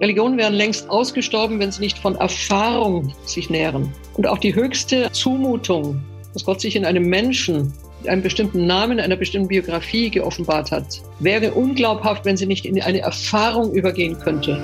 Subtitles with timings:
[0.00, 3.92] Religionen wären längst ausgestorben, wenn sie nicht von Erfahrung sich nähren.
[4.14, 6.02] Und auch die höchste Zumutung,
[6.32, 7.72] dass Gott sich in einem Menschen
[8.06, 13.00] einem bestimmten Namen, einer bestimmten Biografie geoffenbart hat, wäre unglaubhaft, wenn sie nicht in eine
[13.00, 14.62] Erfahrung übergehen könnte.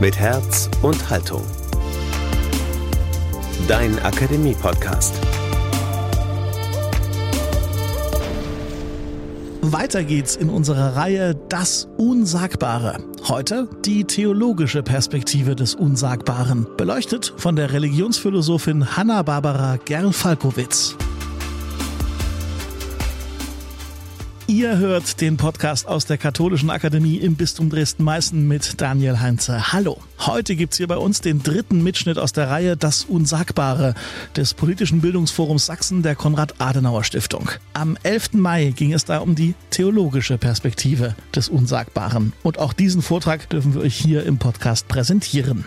[0.00, 1.44] Mit Herz und Haltung.
[3.68, 5.14] Dein Akademie-Podcast.
[9.72, 12.98] Weiter geht's in unserer Reihe Das Unsagbare.
[13.26, 20.96] Heute die theologische Perspektive des Unsagbaren, beleuchtet von der Religionsphilosophin Hanna-Barbara Gerl-Falkowitz.
[24.56, 29.70] Ihr hört den Podcast aus der Katholischen Akademie im Bistum Dresden-Meißen mit Daniel Heinze.
[29.74, 29.98] Hallo.
[30.20, 33.92] Heute gibt's hier bei uns den dritten Mitschnitt aus der Reihe Das Unsagbare
[34.34, 37.50] des politischen Bildungsforums Sachsen der Konrad-Adenauer-Stiftung.
[37.74, 38.32] Am 11.
[38.32, 42.32] Mai ging es da um die theologische Perspektive des Unsagbaren.
[42.42, 45.66] Und auch diesen Vortrag dürfen wir euch hier im Podcast präsentieren.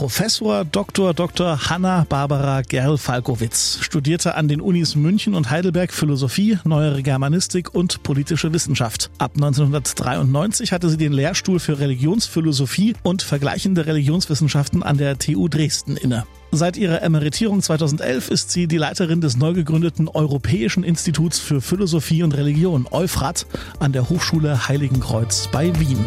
[0.00, 1.12] Professor Dr.
[1.12, 1.68] Dr.
[1.68, 8.50] Hanna Barbara Gerl-Falkowitz studierte an den Unis München und Heidelberg Philosophie, Neuere Germanistik und politische
[8.54, 9.10] Wissenschaft.
[9.18, 15.98] Ab 1993 hatte sie den Lehrstuhl für Religionsphilosophie und vergleichende Religionswissenschaften an der TU Dresden
[15.98, 16.24] inne.
[16.50, 22.22] Seit ihrer Emeritierung 2011 ist sie die Leiterin des neu gegründeten Europäischen Instituts für Philosophie
[22.22, 23.44] und Religion, Euphrat,
[23.80, 26.06] an der Hochschule Heiligenkreuz bei Wien.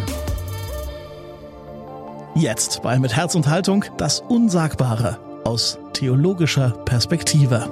[2.35, 7.69] Jetzt bei Mit Herz und Haltung das Unsagbare aus theologischer Perspektive.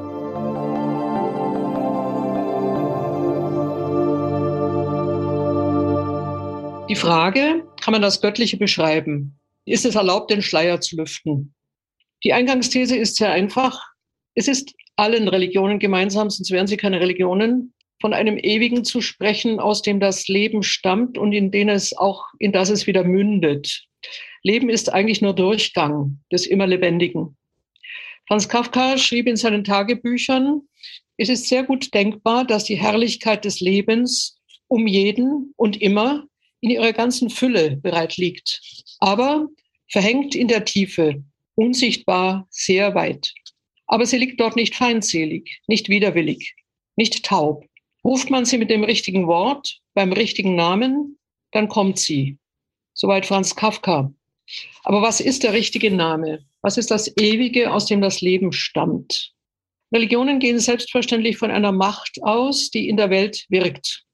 [6.88, 9.40] Die Frage, kann man das Göttliche beschreiben?
[9.66, 11.56] Ist es erlaubt, den Schleier zu lüften?
[12.24, 13.82] Die Eingangsthese ist sehr einfach.
[14.36, 19.60] Es ist allen Religionen gemeinsam, sonst wären sie keine Religionen, von einem Ewigen zu sprechen,
[19.60, 23.88] aus dem das Leben stammt und in den es auch, in das es wieder mündet.
[24.44, 27.38] Leben ist eigentlich nur Durchgang des immer Lebendigen.
[28.28, 30.62] Franz Kafka schrieb in seinen Tagebüchern,
[31.18, 36.26] es ist sehr gut denkbar, dass die Herrlichkeit des Lebens um jeden und immer
[36.62, 38.62] in ihrer ganzen Fülle bereit liegt,
[39.00, 39.48] aber
[39.90, 41.24] verhängt in der Tiefe,
[41.56, 43.34] unsichtbar sehr weit.
[43.88, 46.56] Aber sie liegt dort nicht feindselig, nicht widerwillig,
[46.96, 47.66] nicht taub.
[48.04, 51.20] Ruft man sie mit dem richtigen Wort, beim richtigen Namen,
[51.52, 52.38] dann kommt sie.
[52.94, 54.14] Soweit Franz Kafka.
[54.84, 56.46] Aber was ist der richtige Name?
[56.62, 59.34] Was ist das Ewige, aus dem das Leben stammt?
[59.94, 64.06] Religionen gehen selbstverständlich von einer Macht aus, die in der Welt wirkt.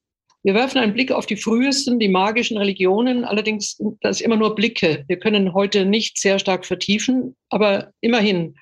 [0.42, 3.24] Wir werfen einen Blick auf die frühesten, die magischen Religionen.
[3.24, 5.04] Allerdings, das immer nur Blicke.
[5.08, 8.54] Wir können heute nicht sehr stark vertiefen, aber immerhin,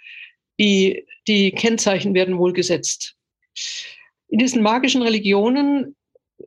[0.59, 3.15] die, die Kennzeichen werden wohl gesetzt.
[4.29, 5.95] In diesen magischen Religionen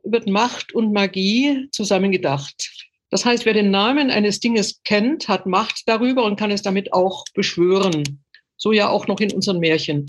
[0.02, 2.89] wird Macht und Magie zusammengedacht.
[3.10, 6.92] Das heißt, wer den Namen eines Dinges kennt, hat Macht darüber und kann es damit
[6.92, 8.24] auch beschwören.
[8.56, 10.06] So ja auch noch in unseren Märchen.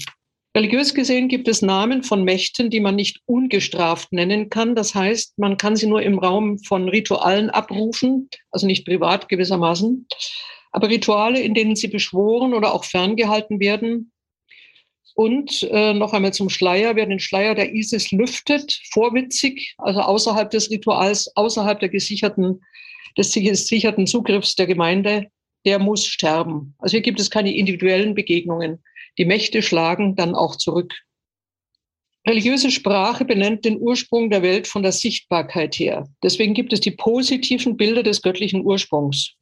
[0.56, 4.76] Religiös gesehen gibt es Namen von Mächten, die man nicht ungestraft nennen kann.
[4.76, 10.08] Das heißt, man kann sie nur im Raum von Ritualen abrufen, also nicht privat gewissermaßen.
[10.74, 14.12] Aber Rituale, in denen sie beschworen oder auch ferngehalten werden.
[15.16, 16.96] Und äh, noch einmal zum Schleier.
[16.98, 22.62] Wer den Schleier der ISIS lüftet, vorwitzig, also außerhalb des Rituals, außerhalb der gesicherten
[23.18, 25.28] des sicherten Zugriffs der Gemeinde,
[25.66, 26.76] der muss sterben.
[26.80, 28.84] Also hier gibt es keine individuellen Begegnungen.
[29.18, 30.94] Die Mächte schlagen dann auch zurück.
[32.28, 36.08] Religiöse Sprache benennt den Ursprung der Welt von der Sichtbarkeit her.
[36.24, 39.34] Deswegen gibt es die positiven Bilder des göttlichen Ursprungs.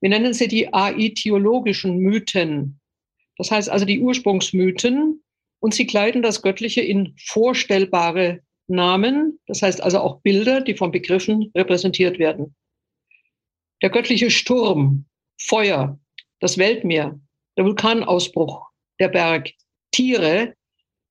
[0.00, 2.80] Wir nennen sie die aitiologischen Mythen.
[3.36, 5.22] Das heißt also die Ursprungsmythen.
[5.60, 9.40] Und sie kleiden das Göttliche in vorstellbare Namen.
[9.46, 12.54] Das heißt also auch Bilder, die von Begriffen repräsentiert werden.
[13.82, 15.06] Der göttliche Sturm,
[15.40, 15.98] Feuer,
[16.40, 17.18] das Weltmeer,
[17.56, 18.66] der Vulkanausbruch,
[18.98, 19.50] der Berg,
[19.92, 20.54] Tiere,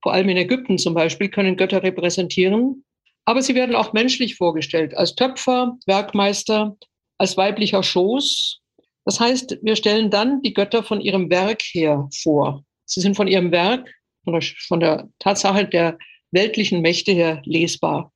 [0.02, 2.84] vor allem in Ägypten zum Beispiel, können Götter repräsentieren.
[3.26, 6.78] Aber sie werden auch menschlich vorgestellt, als Töpfer, Werkmeister,
[7.18, 8.60] als weiblicher Schoß.
[9.06, 12.64] Das heißt, wir stellen dann die Götter von ihrem Werk her vor.
[12.86, 13.90] Sie sind von ihrem Werk,
[14.24, 15.98] von der Tatsache der
[16.32, 18.14] weltlichen Mächte her lesbar.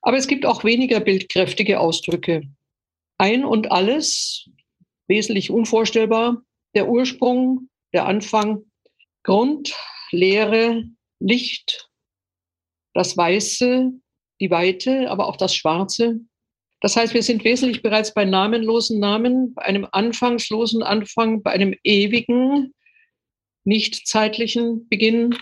[0.00, 2.42] Aber es gibt auch weniger bildkräftige Ausdrücke
[3.22, 4.50] ein und alles,
[5.06, 6.42] wesentlich unvorstellbar,
[6.74, 8.64] der Ursprung, der Anfang,
[9.22, 9.76] Grund,
[10.10, 10.82] Leere,
[11.20, 11.88] Licht,
[12.94, 13.92] das Weiße,
[14.40, 16.18] die Weite, aber auch das Schwarze.
[16.80, 21.76] Das heißt, wir sind wesentlich bereits bei namenlosen Namen, bei einem anfangslosen Anfang, bei einem
[21.84, 22.74] ewigen,
[23.62, 25.38] nicht zeitlichen Beginn.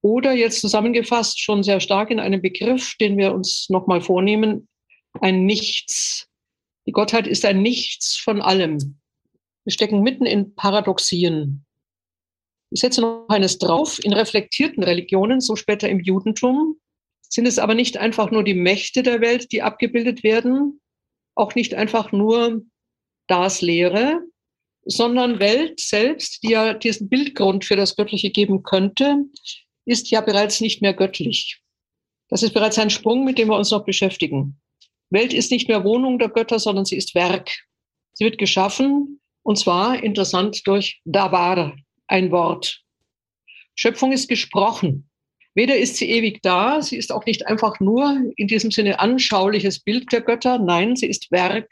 [0.00, 4.66] Oder jetzt zusammengefasst schon sehr stark in einem Begriff, den wir uns nochmal vornehmen,
[5.20, 6.31] ein Nichts.
[6.86, 8.98] Die Gottheit ist ein Nichts von allem.
[9.64, 11.64] Wir stecken mitten in Paradoxien.
[12.70, 14.02] Ich setze noch eines drauf.
[14.02, 16.80] In reflektierten Religionen, so später im Judentum,
[17.28, 20.80] sind es aber nicht einfach nur die Mächte der Welt, die abgebildet werden,
[21.34, 22.62] auch nicht einfach nur
[23.28, 24.20] das Lehre,
[24.84, 29.24] sondern Welt selbst, die ja diesen Bildgrund für das Göttliche geben könnte,
[29.84, 31.60] ist ja bereits nicht mehr göttlich.
[32.28, 34.60] Das ist bereits ein Sprung, mit dem wir uns noch beschäftigen.
[35.12, 37.50] Welt ist nicht mehr Wohnung der Götter, sondern sie ist Werk.
[38.14, 41.76] Sie wird geschaffen, und zwar interessant durch Dabar,
[42.06, 42.82] ein Wort.
[43.74, 45.08] Schöpfung ist gesprochen.
[45.54, 49.80] Weder ist sie ewig da, sie ist auch nicht einfach nur in diesem Sinne anschauliches
[49.80, 50.58] Bild der Götter.
[50.58, 51.68] Nein, sie ist Werk.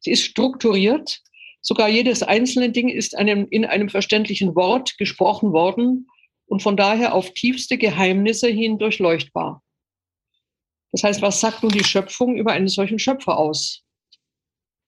[0.00, 1.20] Sie ist strukturiert.
[1.60, 6.06] Sogar jedes einzelne Ding ist einem, in einem verständlichen Wort gesprochen worden
[6.46, 9.62] und von daher auf tiefste Geheimnisse hin durchleuchtbar.
[10.96, 13.82] Das heißt, was sagt nun die Schöpfung über einen solchen Schöpfer aus?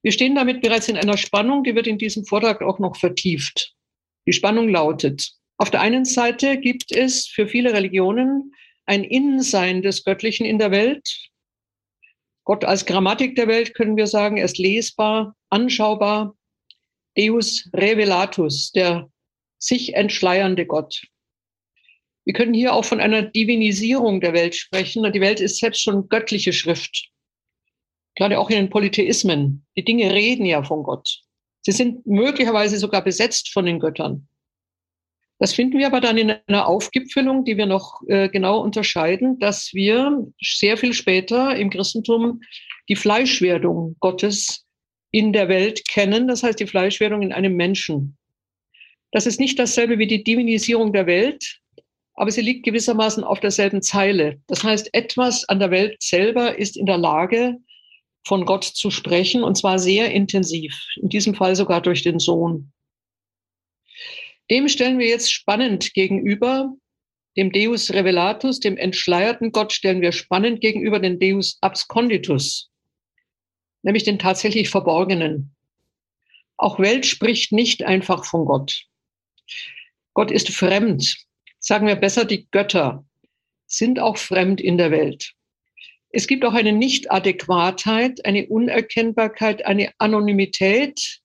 [0.03, 3.75] Wir stehen damit bereits in einer Spannung, die wird in diesem Vortrag auch noch vertieft.
[4.27, 8.55] Die Spannung lautet, auf der einen Seite gibt es für viele Religionen
[8.87, 11.07] ein Innensein des Göttlichen in der Welt.
[12.45, 16.35] Gott als Grammatik der Welt können wir sagen, er ist lesbar, anschaubar.
[17.19, 19.11] Deus revelatus, der
[19.59, 21.03] sich entschleiernde Gott.
[22.29, 25.11] Wir können hier auch von einer Divinisierung der Welt sprechen.
[25.11, 27.09] Die Welt ist selbst schon göttliche Schrift.
[28.17, 29.65] Gerade auch in den Polytheismen.
[29.79, 31.23] Die Dinge reden ja von Gott.
[31.63, 34.29] Sie sind möglicherweise sogar besetzt von den Göttern.
[35.39, 39.73] Das finden wir aber dann in einer Aufgipfelung, die wir noch äh, genau unterscheiden, dass
[39.73, 42.43] wir sehr viel später im Christentum
[42.91, 44.67] die Fleischwerdung Gottes
[45.13, 46.29] in der Welt kennen.
[46.29, 48.19] Das heißt, die Fleischwerdung in einem Menschen.
[49.13, 51.63] Das ist nicht dasselbe wie die Divinisierung der Welt,
[52.19, 54.41] aber sie liegt gewissermaßen auf derselben Zeile.
[54.49, 57.59] Das heißt, etwas an der Welt selber ist in der Lage,
[58.27, 62.73] von Gott zu sprechen, und zwar sehr intensiv, in diesem Fall sogar durch den Sohn.
[64.51, 66.75] Dem stellen wir jetzt spannend gegenüber,
[67.37, 72.69] dem Deus Revelatus, dem entschleierten Gott, stellen wir spannend gegenüber den Deus Absconditus,
[73.83, 75.55] nämlich den tatsächlich Verborgenen.
[76.57, 78.87] Auch Welt spricht nicht einfach von Gott.
[80.15, 81.28] Gott ist fremd
[81.59, 83.05] sagen wir besser, die Götter
[83.67, 85.33] sind auch fremd in der Welt.
[86.11, 91.21] Es gibt auch eine Nichtadäquatheit, eine Unerkennbarkeit, eine Anonymität,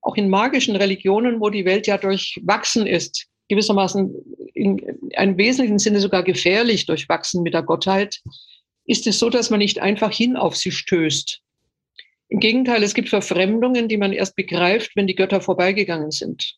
[0.00, 4.14] auch in magischen Religionen, wo die Welt ja durchwachsen ist, gewissermaßen
[4.54, 4.80] in
[5.16, 8.20] einem wesentlichen Sinne sogar gefährlich durchwachsen mit der Gottheit,
[8.84, 11.40] ist es so, dass man nicht einfach hin auf sie stößt.
[12.28, 16.56] Im Gegenteil, es gibt Verfremdungen, die man erst begreift, wenn die Götter vorbeigegangen sind.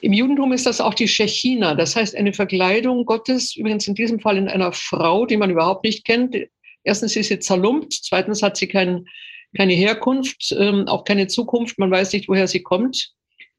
[0.00, 4.20] Im Judentum ist das auch die Shechina, das heißt eine Verkleidung Gottes, übrigens in diesem
[4.20, 6.36] Fall in einer Frau, die man überhaupt nicht kennt.
[6.84, 9.06] Erstens ist sie zerlumpt, zweitens hat sie kein,
[9.56, 13.12] keine Herkunft, ähm, auch keine Zukunft, man weiß nicht, woher sie kommt.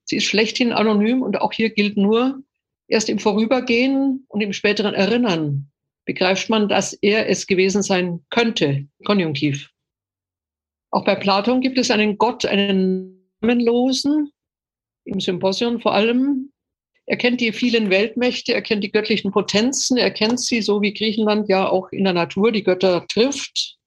[0.06, 2.42] Sie ist schlechthin anonym und auch hier gilt nur,
[2.88, 5.70] erst im Vorübergehen und im späteren Erinnern
[6.06, 9.72] begreift man, dass er es gewesen sein könnte, konjunktiv.
[10.90, 14.32] Auch bei Platon gibt es einen Gott, einen namenlosen,
[15.08, 16.52] im Symposion vor allem.
[17.06, 20.94] Er kennt die vielen Weltmächte, er kennt die göttlichen Potenzen, er kennt sie, so wie
[20.94, 23.78] Griechenland ja auch in der Natur die Götter trifft.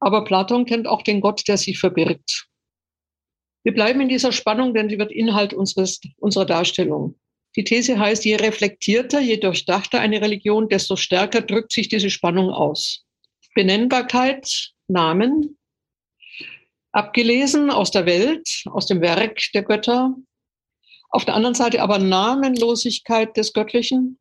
[0.00, 2.48] Aber Platon kennt auch den Gott, der sich verbirgt.
[3.62, 7.14] Wir bleiben in dieser Spannung, denn sie wird Inhalt unseres, unserer Darstellung.
[7.56, 12.50] Die These heißt, je reflektierter, je durchdachter eine Religion, desto stärker drückt sich diese Spannung
[12.50, 13.04] aus.
[13.54, 15.56] Benennbarkeit, Namen,
[16.92, 20.14] abgelesen aus der Welt, aus dem Werk der Götter,
[21.14, 24.18] auf der anderen Seite aber Namenlosigkeit des Göttlichen.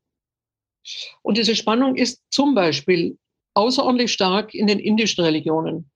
[1.23, 3.17] Und diese Spannung ist zum Beispiel
[3.55, 5.89] außerordentlich stark in den indischen Religionen.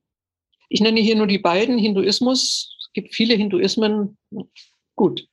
[0.69, 2.75] Ich nenne hier nur die beiden, Hinduismus.
[2.79, 4.17] Es gibt viele Hinduismen.
[4.95, 5.27] Gut.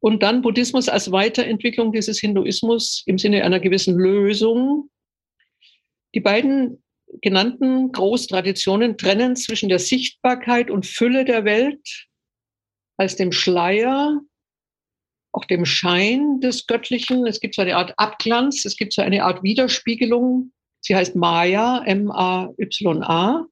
[0.00, 4.88] Und dann Buddhismus als Weiterentwicklung dieses Hinduismus im Sinne einer gewissen Lösung.
[6.14, 6.82] Die beiden
[7.20, 12.08] genannten Großtraditionen trennen zwischen der Sichtbarkeit und Fülle der Welt
[12.96, 14.22] als dem Schleier
[15.32, 17.26] auch dem Schein des Göttlichen.
[17.26, 20.52] Es gibt so eine Art Abglanz, es gibt so eine Art Widerspiegelung.
[20.80, 23.46] Sie heißt Maya, M-A-Y-A.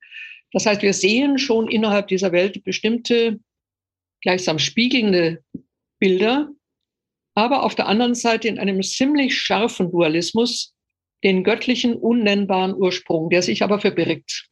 [0.53, 3.39] Das heißt, wir sehen schon innerhalb dieser Welt bestimmte
[4.23, 5.45] gleichsam spiegelnde
[6.01, 6.49] Bilder,
[7.35, 10.75] aber auf der anderen Seite in einem ziemlich scharfen Dualismus
[11.23, 14.49] den göttlichen unnennbaren Ursprung, der sich aber verbirgt.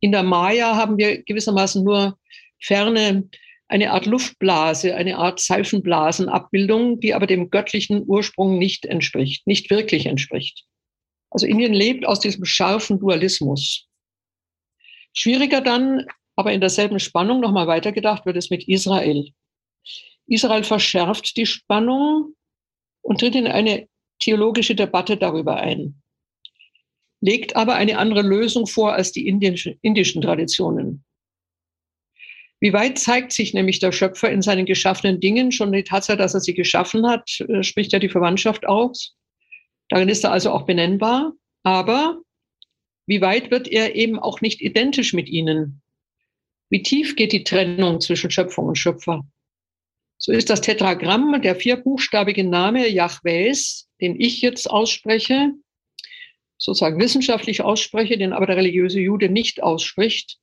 [0.00, 2.18] In der Maya haben wir gewissermaßen nur
[2.60, 3.28] ferne
[3.68, 10.06] eine Art Luftblase, eine Art Seifenblasenabbildung, die aber dem göttlichen Ursprung nicht entspricht, nicht wirklich
[10.06, 10.64] entspricht.
[11.30, 13.88] Also Indien lebt aus diesem scharfen Dualismus.
[15.12, 16.06] Schwieriger dann,
[16.36, 19.30] aber in derselben Spannung nochmal weitergedacht wird es mit Israel.
[20.26, 22.34] Israel verschärft die Spannung
[23.02, 26.02] und tritt in eine theologische Debatte darüber ein,
[27.20, 31.04] legt aber eine andere Lösung vor als die indischen, Traditionen.
[32.66, 35.52] Wie weit zeigt sich nämlich der Schöpfer in seinen geschaffenen Dingen?
[35.52, 39.14] Schon die Tatsache, dass er sie geschaffen hat, äh, spricht ja die Verwandtschaft aus.
[39.88, 41.32] Darin ist er also auch benennbar.
[41.62, 42.20] Aber
[43.06, 45.80] wie weit wird er eben auch nicht identisch mit ihnen?
[46.68, 49.24] Wie tief geht die Trennung zwischen Schöpfung und Schöpfer?
[50.18, 55.52] So ist das Tetragramm, der vierbuchstabige Name Yahwehs, den ich jetzt ausspreche,
[56.58, 60.40] sozusagen wissenschaftlich ausspreche, den aber der religiöse Jude nicht ausspricht.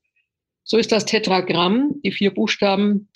[0.63, 3.09] So ist das Tetragramm, die vier Buchstaben,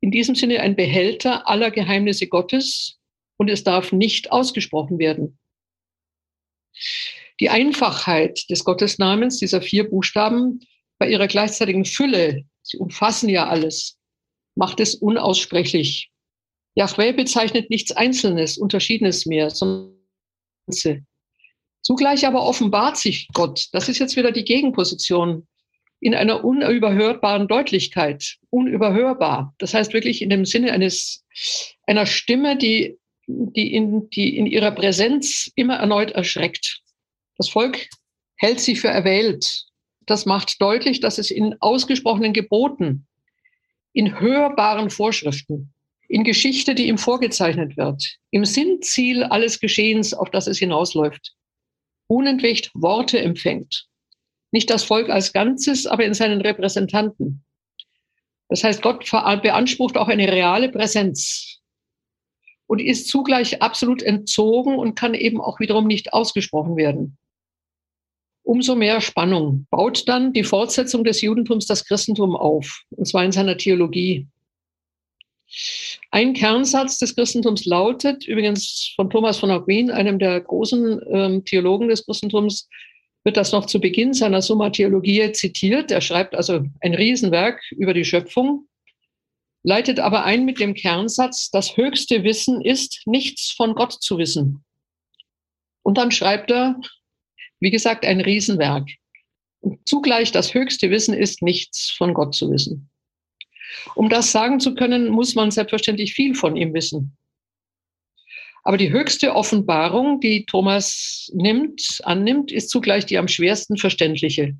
[0.00, 2.98] in diesem Sinne ein Behälter aller Geheimnisse Gottes
[3.36, 5.38] und es darf nicht ausgesprochen werden.
[7.40, 10.60] Die Einfachheit des Gottesnamens, dieser vier Buchstaben,
[10.98, 13.98] bei ihrer gleichzeitigen Fülle, sie umfassen ja alles,
[14.54, 16.10] macht es unaussprechlich.
[16.74, 19.96] Yahweh bezeichnet nichts Einzelnes, Unterschiedenes mehr, sondern
[21.82, 23.68] Zugleich aber offenbart sich Gott.
[23.72, 25.48] Das ist jetzt wieder die Gegenposition
[26.02, 29.54] in einer unüberhörbaren Deutlichkeit, unüberhörbar.
[29.58, 31.24] Das heißt wirklich in dem Sinne eines,
[31.86, 36.80] einer Stimme, die, die, in, die in ihrer Präsenz immer erneut erschreckt.
[37.38, 37.86] Das Volk
[38.34, 39.64] hält sie für erwählt.
[40.06, 43.06] Das macht deutlich, dass es in ausgesprochenen Geboten
[43.92, 45.72] in hörbaren Vorschriften,
[46.08, 51.32] in Geschichte, die ihm vorgezeichnet wird, im Sinnziel alles Geschehens, auf das es hinausläuft,
[52.08, 53.86] unentwegt Worte empfängt.
[54.52, 57.42] Nicht das Volk als Ganzes, aber in seinen Repräsentanten.
[58.48, 61.60] Das heißt, Gott beansprucht auch eine reale Präsenz
[62.66, 67.18] und ist zugleich absolut entzogen und kann eben auch wiederum nicht ausgesprochen werden
[68.42, 73.32] umso mehr Spannung baut dann die Fortsetzung des Judentums das Christentum auf, und zwar in
[73.32, 74.26] seiner Theologie.
[76.10, 81.88] Ein Kernsatz des Christentums lautet, übrigens von Thomas von Aquin, einem der großen ähm, Theologen
[81.88, 82.68] des Christentums,
[83.24, 85.90] wird das noch zu Beginn seiner Summa Theologiae zitiert.
[85.90, 88.66] Er schreibt also ein Riesenwerk über die Schöpfung,
[89.62, 94.64] leitet aber ein mit dem Kernsatz, das höchste Wissen ist, nichts von Gott zu wissen.
[95.82, 96.80] Und dann schreibt er,
[97.60, 98.88] wie gesagt, ein Riesenwerk.
[99.60, 102.90] Und zugleich das höchste Wissen ist, nichts von Gott zu wissen.
[103.94, 107.16] Um das sagen zu können, muss man selbstverständlich viel von ihm wissen.
[108.62, 114.56] Aber die höchste Offenbarung, die Thomas nimmt, annimmt, ist zugleich die am schwersten verständliche,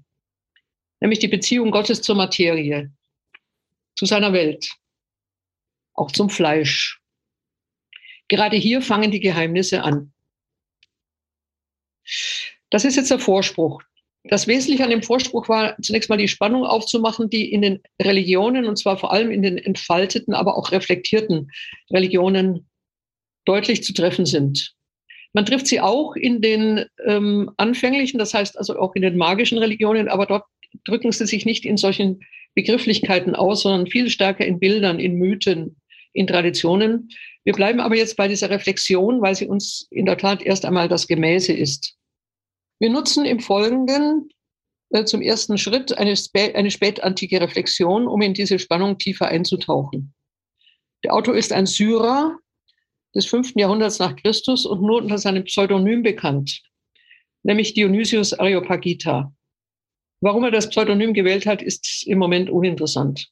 [1.01, 2.91] nämlich die Beziehung Gottes zur Materie,
[3.95, 4.69] zu seiner Welt,
[5.95, 7.01] auch zum Fleisch.
[8.29, 10.13] Gerade hier fangen die Geheimnisse an.
[12.71, 13.83] Das ist jetzt der Vorspruch.
[14.25, 18.67] Das Wesentliche an dem Vorspruch war zunächst mal die Spannung aufzumachen, die in den Religionen,
[18.67, 21.51] und zwar vor allem in den entfalteten, aber auch reflektierten
[21.91, 22.69] Religionen
[23.45, 24.75] deutlich zu treffen sind.
[25.33, 29.59] Man trifft sie auch in den ähm, anfänglichen, das heißt also auch in den magischen
[29.59, 30.45] Religionen, aber dort
[30.85, 32.21] drücken sie sich nicht in solchen
[32.55, 35.77] Begrifflichkeiten aus, sondern viel stärker in Bildern, in Mythen,
[36.13, 37.09] in Traditionen.
[37.45, 40.89] Wir bleiben aber jetzt bei dieser Reflexion, weil sie uns in der Tat erst einmal
[40.89, 41.97] das Gemäße ist.
[42.79, 44.29] Wir nutzen im Folgenden
[44.91, 50.13] äh, zum ersten Schritt eine, spä eine spätantike Reflexion, um in diese Spannung tiefer einzutauchen.
[51.05, 52.39] Der Autor ist ein Syrer
[53.15, 56.63] des fünften Jahrhunderts nach Christus und nur unter seinem Pseudonym bekannt,
[57.43, 59.33] nämlich Dionysius Areopagita.
[60.21, 63.29] Warum er das Pseudonym gewählt hat, ist im Moment uninteressant.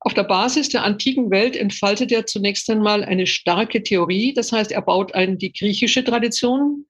[0.00, 4.32] Auf der Basis der antiken Welt entfaltet er zunächst einmal eine starke Theorie.
[4.32, 6.86] Das heißt, er baut ein, die griechische Tradition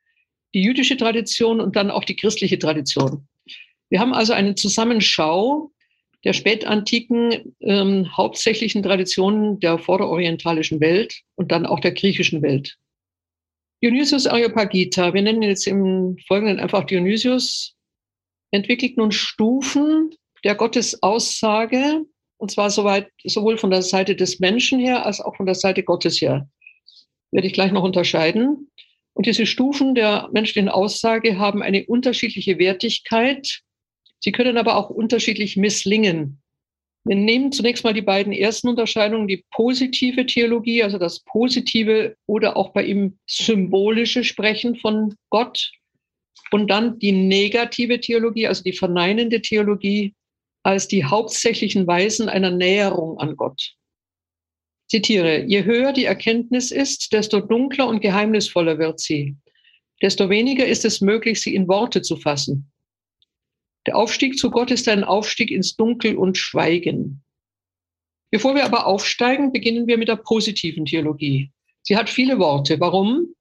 [0.55, 3.29] die jüdische Tradition und dann auch die christliche Tradition.
[3.89, 5.73] Wir haben also eine Zusammenschau
[6.25, 12.77] der spätantiken ähm, hauptsächlichen Traditionen der vorderorientalischen Welt und dann auch der griechischen Welt.
[13.83, 17.75] Dionysius Areopagita, wir nennen ihn jetzt im Folgenden einfach Dionysius,
[18.51, 20.11] entwickelt nun Stufen
[20.45, 22.05] der Gottesaussage,
[22.37, 25.83] und zwar soweit, sowohl von der Seite des Menschen her als auch von der Seite
[25.83, 26.49] Gottes her.
[27.33, 28.71] Werde ich gleich noch unterscheiden.
[29.13, 33.61] Und diese Stufen der menschlichen Aussage haben eine unterschiedliche Wertigkeit.
[34.21, 36.41] Sie können aber auch unterschiedlich misslingen.
[37.05, 42.57] Wir nehmen zunächst mal die beiden ersten Unterscheidungen, die positive Theologie, also das positive oder
[42.57, 45.73] auch bei ihm symbolische Sprechen von Gott.
[46.51, 50.15] Und dann die negative Theologie, also die verneinende Theologie,
[50.63, 53.75] als die hauptsächlichen Weisen einer Näherung an Gott.
[54.89, 59.37] Zitiere, je höher die Erkenntnis ist, desto dunkler und geheimnisvoller wird sie,
[60.03, 62.71] desto weniger ist es möglich, sie in Worte zu fassen.
[63.87, 67.23] Der Aufstieg zu Gott ist ein Aufstieg ins Dunkel und Schweigen.
[68.31, 71.51] Bevor wir aber aufsteigen, beginnen wir mit der positiven Theologie.
[71.83, 72.79] Sie hat viele Worte.
[72.79, 73.35] Warum?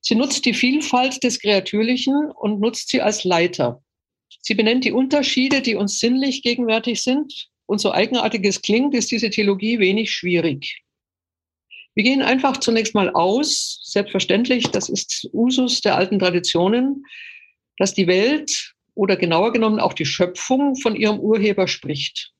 [0.00, 3.82] Sie nutzt die Vielfalt des Kreatürlichen und nutzt sie als Leiter.
[4.40, 7.48] Sie benennt die Unterschiede, die uns sinnlich gegenwärtig sind.
[7.66, 10.82] Und so eigenartig es klingt, ist diese Theologie wenig schwierig.
[11.94, 17.04] Wir gehen einfach zunächst mal aus, selbstverständlich, das ist Usus der alten Traditionen,
[17.76, 22.32] dass die Welt oder genauer genommen auch die Schöpfung von ihrem Urheber spricht.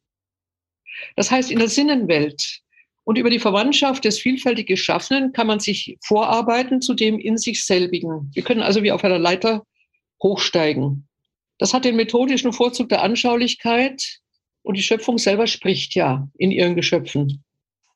[1.14, 2.60] Das heißt, in der Sinnenwelt
[3.04, 7.64] und über die Verwandtschaft des vielfältig Geschaffenen kann man sich vorarbeiten zu dem in sich
[7.64, 8.30] selbigen.
[8.34, 9.64] Wir können also wie auf einer Leiter
[10.20, 11.06] hochsteigen.
[11.58, 14.18] Das hat den methodischen Vorzug der Anschaulichkeit
[14.62, 17.44] und die Schöpfung selber spricht ja in ihren Geschöpfen.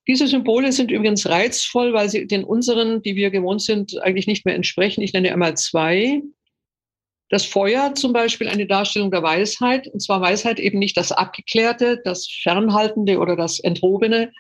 [0.07, 4.45] Diese Symbole sind übrigens reizvoll, weil sie den unseren, die wir gewohnt sind, eigentlich nicht
[4.45, 5.03] mehr entsprechen.
[5.03, 6.23] Ich nenne einmal zwei.
[7.33, 11.99] Das Feuer zum Beispiel eine Darstellung der Weisheit, und zwar Weisheit eben nicht das Abgeklärte,
[12.05, 14.31] das Fernhaltende oder das Enthobene,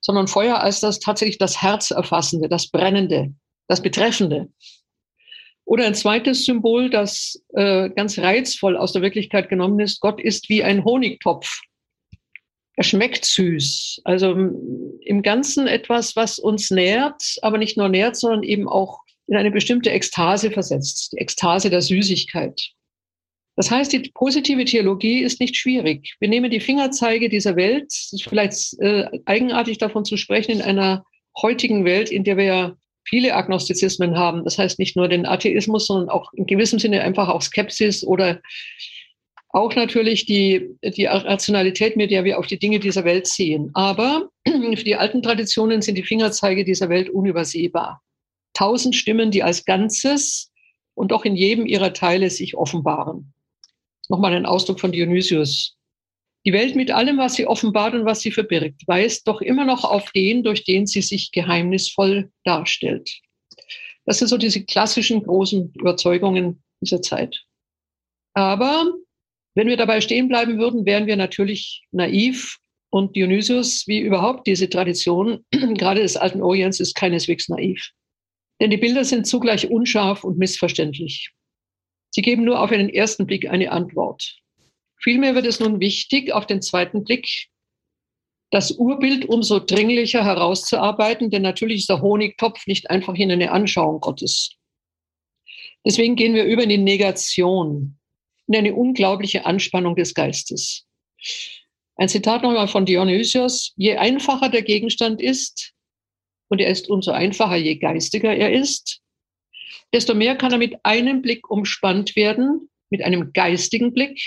[0.00, 3.34] sondern Feuer als das tatsächlich das Herzerfassende, das Brennende,
[3.68, 4.48] das Betreffende.
[5.66, 10.48] Oder ein zweites Symbol, das äh, ganz reizvoll aus der Wirklichkeit genommen ist, Gott ist
[10.48, 11.60] wie ein Honigtopf.
[12.76, 14.00] Er schmeckt süß.
[14.04, 19.36] Also im Ganzen etwas, was uns nährt, aber nicht nur nährt, sondern eben auch in
[19.36, 22.72] eine bestimmte Ekstase versetzt, die Ekstase der Süßigkeit.
[23.56, 26.16] Das heißt, die positive Theologie ist nicht schwierig.
[26.18, 31.04] Wir nehmen die Fingerzeige dieser Welt, ist vielleicht äh, eigenartig davon zu sprechen, in einer
[31.40, 34.42] heutigen Welt, in der wir ja viele Agnostizismen haben.
[34.44, 38.40] Das heißt nicht nur den Atheismus, sondern auch in gewissem Sinne einfach auch Skepsis oder
[39.50, 43.70] auch natürlich die, die Rationalität, mit der wir auf die Dinge dieser Welt sehen.
[43.74, 48.02] Aber für die alten Traditionen sind die Fingerzeige dieser Welt unübersehbar
[48.60, 50.52] tausend Stimmen, die als Ganzes
[50.94, 53.32] und doch in jedem ihrer Teile sich offenbaren.
[54.10, 55.78] Nochmal ein Ausdruck von Dionysius.
[56.44, 59.84] Die Welt mit allem, was sie offenbart und was sie verbirgt, weist doch immer noch
[59.84, 63.10] auf den, durch den sie sich geheimnisvoll darstellt.
[64.04, 67.42] Das sind so diese klassischen großen Überzeugungen dieser Zeit.
[68.34, 68.92] Aber
[69.54, 72.58] wenn wir dabei stehen bleiben würden, wären wir natürlich naiv
[72.90, 77.90] und Dionysius, wie überhaupt diese Tradition, gerade des alten Orients, ist keineswegs naiv.
[78.60, 81.32] Denn die Bilder sind zugleich unscharf und missverständlich.
[82.10, 84.38] Sie geben nur auf einen ersten Blick eine Antwort.
[84.98, 87.48] Vielmehr wird es nun wichtig, auf den zweiten Blick
[88.50, 94.00] das Urbild umso dringlicher herauszuarbeiten, denn natürlich ist der Honigtopf nicht einfach in eine Anschauung
[94.00, 94.50] Gottes.
[95.86, 97.96] Deswegen gehen wir über in die Negation,
[98.48, 100.84] in eine unglaubliche Anspannung des Geistes.
[101.96, 103.72] Ein Zitat nochmal von Dionysios.
[103.76, 105.72] Je einfacher der Gegenstand ist,
[106.50, 109.00] und er ist umso einfacher, je geistiger er ist,
[109.92, 114.20] desto mehr kann er mit einem Blick umspannt werden, mit einem geistigen Blick,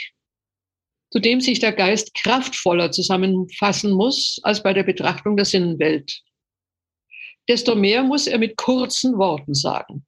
[1.12, 6.22] zu dem sich der Geist kraftvoller zusammenfassen muss als bei der Betrachtung der Sinnenwelt.
[7.48, 10.06] Desto mehr muss er mit kurzen Worten sagen.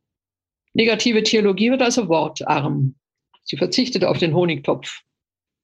[0.74, 2.96] Negative Theologie wird also wortarm.
[3.44, 5.02] Sie verzichtet auf den Honigtopf.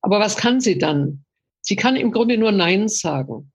[0.02, 1.26] Aber was kann sie dann?
[1.62, 3.51] Sie kann im Grunde nur Nein sagen.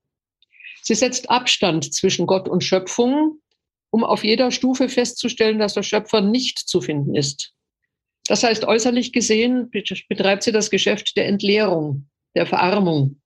[0.87, 3.41] Sie setzt Abstand zwischen Gott und Schöpfung,
[3.89, 7.51] um auf jeder Stufe festzustellen, dass der Schöpfer nicht zu finden ist.
[8.25, 13.19] Das heißt, äußerlich gesehen betreibt sie das Geschäft der Entleerung, der Verarmung.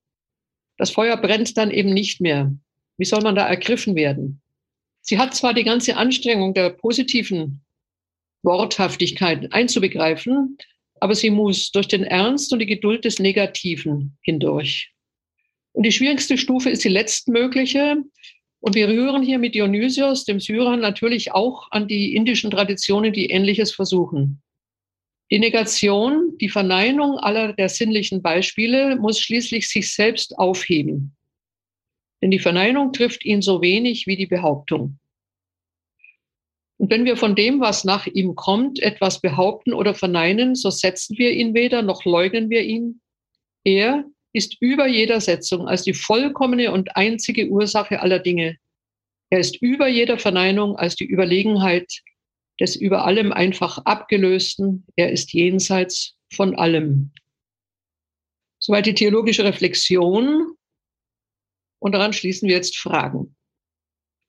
[0.78, 2.52] Das Feuer brennt dann eben nicht mehr.
[2.98, 4.42] Wie soll man da ergriffen werden?
[5.02, 7.64] Sie hat zwar die ganze Anstrengung der positiven
[8.42, 10.58] Worthaftigkeit einzubegreifen,
[11.00, 14.91] aber sie muss durch den Ernst und die Geduld des Negativen hindurch.
[15.74, 17.98] Und die schwierigste Stufe ist die letztmögliche.
[18.60, 23.30] Und wir rühren hier mit Dionysios, dem Syrer, natürlich auch an die indischen Traditionen, die
[23.30, 24.42] Ähnliches versuchen.
[25.32, 31.16] Die Negation, die Verneinung aller der sinnlichen Beispiele muss schließlich sich selbst aufheben.
[32.22, 35.00] Denn die Verneinung trifft ihn so wenig wie die Behauptung.
[36.78, 41.18] Und wenn wir von dem, was nach ihm kommt, etwas behaupten oder verneinen, so setzen
[41.18, 43.02] wir ihn weder noch leugnen wir ihn.
[43.64, 44.04] Er,
[44.34, 48.58] ist über jeder Setzung als die vollkommene und einzige Ursache aller Dinge.
[49.30, 52.02] Er ist über jeder Verneinung als die Überlegenheit
[52.60, 54.86] des über allem einfach abgelösten.
[54.96, 57.12] Er ist jenseits von allem.
[58.60, 60.56] Soweit die theologische Reflexion.
[61.80, 63.36] Und daran schließen wir jetzt Fragen.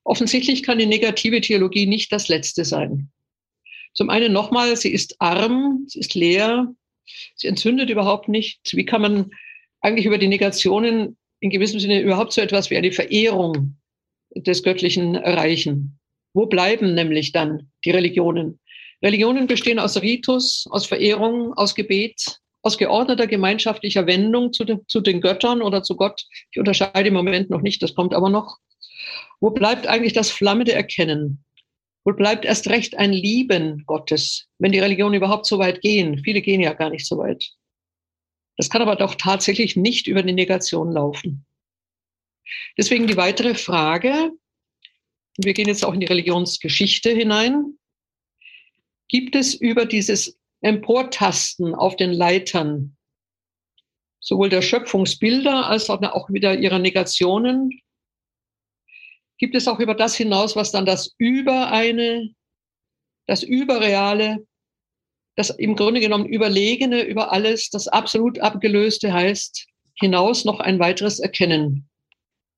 [0.04, 3.12] Offensichtlich kann die negative Theologie nicht das Letzte sein.
[3.92, 6.74] Zum einen nochmal, sie ist arm, sie ist leer,
[7.36, 8.60] sie entzündet überhaupt nicht.
[8.72, 9.30] Wie kann man
[9.82, 13.76] eigentlich über die Negationen in gewissem Sinne überhaupt so etwas wie eine Verehrung
[14.34, 15.98] des Göttlichen erreichen.
[16.32, 18.58] Wo bleiben nämlich dann die Religionen?
[19.02, 25.00] Religionen bestehen aus Ritus, aus Verehrung, aus Gebet, aus geordneter gemeinschaftlicher Wendung zu den, zu
[25.00, 26.24] den Göttern oder zu Gott.
[26.52, 28.58] Ich unterscheide im Moment noch nicht, das kommt aber noch.
[29.40, 31.44] Wo bleibt eigentlich das flammende Erkennen?
[32.04, 36.22] Wo bleibt erst recht ein Lieben Gottes, wenn die Religionen überhaupt so weit gehen?
[36.24, 37.52] Viele gehen ja gar nicht so weit.
[38.56, 41.46] Das kann aber doch tatsächlich nicht über die Negation laufen.
[42.76, 44.30] Deswegen die weitere Frage,
[45.38, 47.78] wir gehen jetzt auch in die Religionsgeschichte hinein.
[49.08, 52.96] Gibt es über dieses Emportasten auf den Leitern
[54.22, 57.82] sowohl der Schöpfungsbilder als auch wieder ihrer Negationen,
[59.36, 62.32] gibt es auch über das hinaus, was dann das Übereine,
[63.26, 64.46] das Überreale,
[65.36, 69.66] das im Grunde genommen Überlegene über alles, das absolut Abgelöste heißt,
[70.00, 71.88] hinaus noch ein weiteres Erkennen.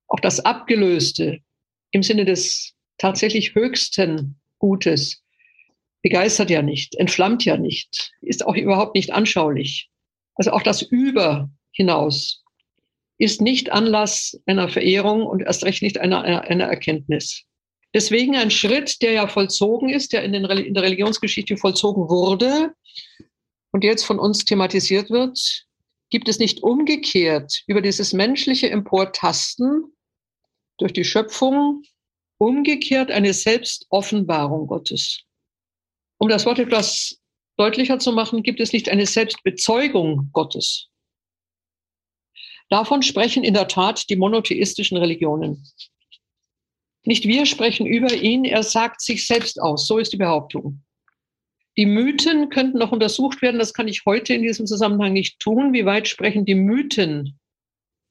[0.09, 1.39] Auch das Abgelöste
[1.91, 5.23] im Sinne des tatsächlich höchsten Gutes
[6.03, 9.89] begeistert ja nicht, entflammt ja nicht, ist auch überhaupt nicht anschaulich.
[10.35, 12.45] Also auch das Über hinaus
[13.19, 17.45] ist nicht Anlass einer Verehrung und erst recht nicht einer, einer Erkenntnis.
[17.95, 22.75] Deswegen ein Schritt, der ja vollzogen ist, der in, den, in der Religionsgeschichte vollzogen wurde
[23.71, 25.65] und jetzt von uns thematisiert wird,
[26.11, 29.93] gibt es nicht umgekehrt über dieses menschliche Emportasten
[30.79, 31.83] durch die Schöpfung
[32.39, 35.23] umgekehrt eine Selbstoffenbarung Gottes.
[36.19, 37.21] Um das Wort etwas
[37.57, 40.89] deutlicher zu machen, gibt es nicht eine Selbstbezeugung Gottes.
[42.71, 45.65] Davon sprechen in der Tat die monotheistischen Religionen.
[47.05, 49.87] Nicht wir sprechen über ihn, er sagt sich selbst aus.
[49.87, 50.83] So ist die Behauptung.
[51.77, 53.59] Die Mythen könnten noch untersucht werden.
[53.59, 55.73] Das kann ich heute in diesem Zusammenhang nicht tun.
[55.73, 57.38] Wie weit sprechen die Mythen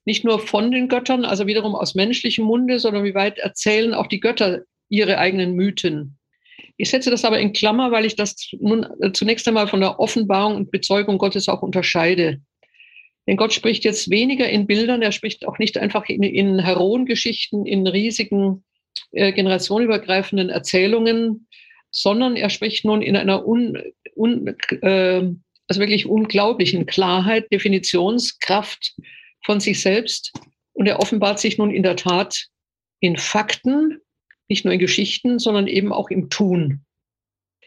[0.06, 4.08] nicht nur von den Göttern, also wiederum aus menschlichem Munde, sondern wie weit erzählen auch
[4.08, 6.18] die Götter ihre eigenen Mythen?
[6.76, 10.56] Ich setze das aber in Klammer, weil ich das nun zunächst einmal von der Offenbarung
[10.56, 12.42] und Bezeugung Gottes auch unterscheide.
[13.28, 17.66] Denn Gott spricht jetzt weniger in Bildern, er spricht auch nicht einfach in, in Heroengeschichten,
[17.66, 18.66] in riesigen
[19.12, 21.48] äh, generationenübergreifenden Erzählungen,
[21.92, 23.78] sondern er spricht nun in einer un,
[24.16, 24.48] un,
[24.82, 25.30] äh,
[25.68, 28.96] also wirklich unglaublichen Klarheit, Definitionskraft
[29.46, 30.34] von sich selbst.
[30.74, 32.48] Und er offenbart sich nun in der Tat
[33.00, 34.00] in Fakten,
[34.48, 36.84] nicht nur in Geschichten, sondern eben auch im Tun.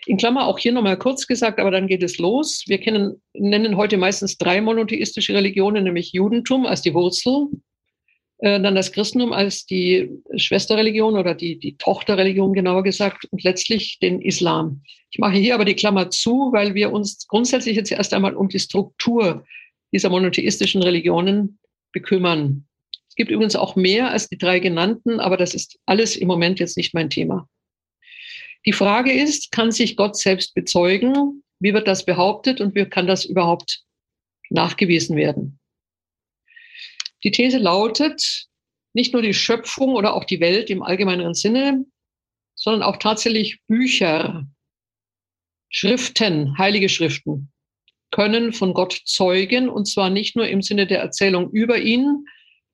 [0.07, 2.65] In Klammer auch hier nochmal kurz gesagt, aber dann geht es los.
[2.67, 7.49] Wir kennen, nennen heute meistens drei monotheistische Religionen, nämlich Judentum als die Wurzel,
[8.39, 13.99] äh, dann das Christentum als die Schwesterreligion oder die, die Tochterreligion genauer gesagt und letztlich
[13.99, 14.83] den Islam.
[15.11, 18.49] Ich mache hier aber die Klammer zu, weil wir uns grundsätzlich jetzt erst einmal um
[18.49, 19.45] die Struktur
[19.93, 21.59] dieser monotheistischen Religionen
[21.93, 22.67] bekümmern.
[23.09, 26.59] Es gibt übrigens auch mehr als die drei genannten, aber das ist alles im Moment
[26.59, 27.49] jetzt nicht mein Thema.
[28.67, 31.43] Die Frage ist, kann sich Gott selbst bezeugen?
[31.61, 33.85] Wie wird das behauptet und wie kann das überhaupt
[34.51, 35.59] nachgewiesen werden?
[37.27, 38.47] Die These lautet,
[38.95, 41.85] nicht nur die Schöpfung oder auch die Welt im allgemeineren Sinne,
[42.55, 44.47] sondern auch tatsächlich Bücher,
[45.69, 47.51] Schriften, heilige Schriften
[48.13, 52.27] können von Gott zeugen und zwar nicht nur im Sinne der Erzählung über ihn,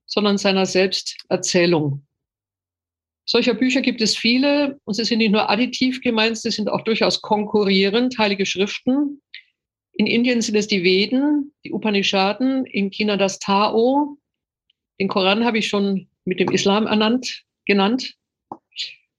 [0.04, 2.06] sondern seiner Selbsterzählung.
[3.24, 6.82] Solcher Bücher gibt es viele und sie sind nicht nur additiv gemeint, sie sind auch
[6.82, 9.22] durchaus konkurrierend, heilige Schriften.
[9.94, 14.18] In Indien sind es die Veden, die Upanishaden, in China das Tao.
[15.02, 18.14] Den Koran habe ich schon mit dem Islam ernannt, genannt.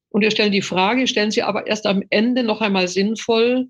[0.08, 3.68] Und wir stellen die Frage, stellen Sie aber erst am Ende noch einmal sinnvoll,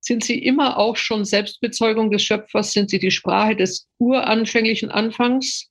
[0.00, 2.72] sind Sie immer auch schon Selbstbezeugung des Schöpfers?
[2.72, 5.70] Sind Sie die Sprache des uranfänglichen Anfangs?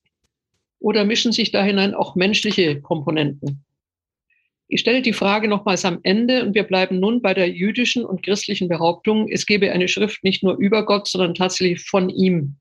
[0.80, 3.66] Oder mischen sich da hinein auch menschliche Komponenten?
[4.70, 8.24] Ich stelle die Frage nochmals am Ende und wir bleiben nun bei der jüdischen und
[8.24, 12.59] christlichen Behauptung, es gebe eine Schrift nicht nur über Gott, sondern tatsächlich von ihm.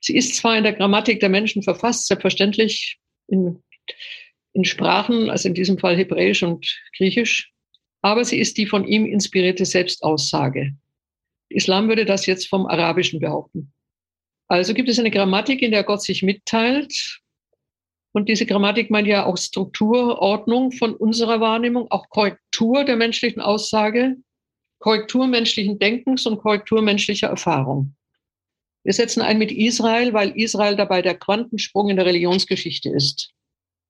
[0.00, 3.62] Sie ist zwar in der Grammatik der Menschen verfasst, selbstverständlich in,
[4.52, 7.52] in Sprachen, also in diesem Fall Hebräisch und Griechisch,
[8.02, 10.72] aber sie ist die von ihm inspirierte Selbstaussage.
[11.50, 13.72] Islam würde das jetzt vom Arabischen behaupten.
[14.48, 17.20] Also gibt es eine Grammatik, in der Gott sich mitteilt,
[18.12, 23.40] und diese Grammatik meint ja auch Struktur, Ordnung von unserer Wahrnehmung, auch Korrektur der menschlichen
[23.40, 24.16] Aussage,
[24.80, 27.94] Korrektur menschlichen Denkens und Korrektur menschlicher Erfahrung.
[28.82, 33.30] Wir setzen ein mit Israel, weil Israel dabei der Quantensprung in der Religionsgeschichte ist.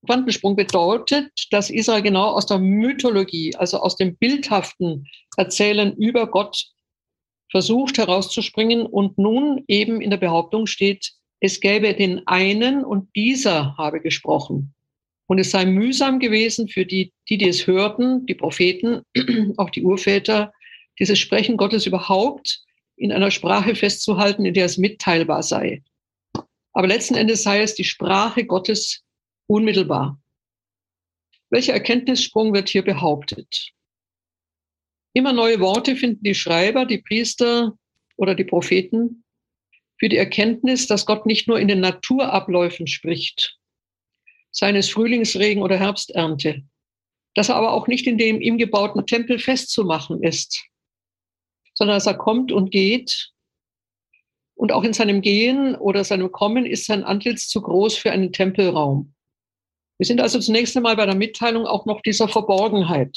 [0.06, 6.66] Quantensprung bedeutet, dass Israel genau aus der Mythologie, also aus dem bildhaften Erzählen über Gott
[7.50, 13.76] versucht herauszuspringen und nun eben in der Behauptung steht, es gäbe den einen und dieser
[13.76, 14.74] habe gesprochen.
[15.26, 19.02] Und es sei mühsam gewesen für die, die, die es hörten, die Propheten,
[19.56, 20.52] auch die Urväter,
[20.98, 22.64] dieses Sprechen Gottes überhaupt
[23.00, 25.82] in einer Sprache festzuhalten, in der es mitteilbar sei.
[26.72, 29.02] Aber letzten Endes sei es die Sprache Gottes
[29.46, 30.20] unmittelbar.
[31.48, 33.70] Welcher Erkenntnissprung wird hier behauptet?
[35.14, 37.74] Immer neue Worte finden die Schreiber, die Priester
[38.16, 39.24] oder die Propheten
[39.98, 43.58] für die Erkenntnis, dass Gott nicht nur in den Naturabläufen spricht,
[44.50, 46.62] seines Frühlingsregen oder Herbsternte,
[47.34, 50.69] dass er aber auch nicht in dem ihm gebauten Tempel festzumachen ist,
[51.80, 53.30] sondern dass er kommt und geht.
[54.54, 58.32] Und auch in seinem Gehen oder seinem Kommen ist sein Antlitz zu groß für einen
[58.32, 59.14] Tempelraum.
[59.96, 63.16] Wir sind also zunächst einmal bei der Mitteilung auch noch dieser Verborgenheit.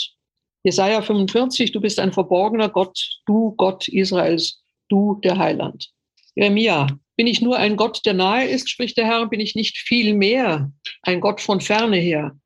[0.63, 5.89] Jesaja 45, du bist ein verborgener Gott, du Gott Israels, du der Heiland.
[6.35, 9.77] Jeremia, bin ich nur ein Gott, der nahe ist, spricht der Herr, bin ich nicht
[9.77, 10.71] viel mehr
[11.01, 12.37] ein Gott von ferne her.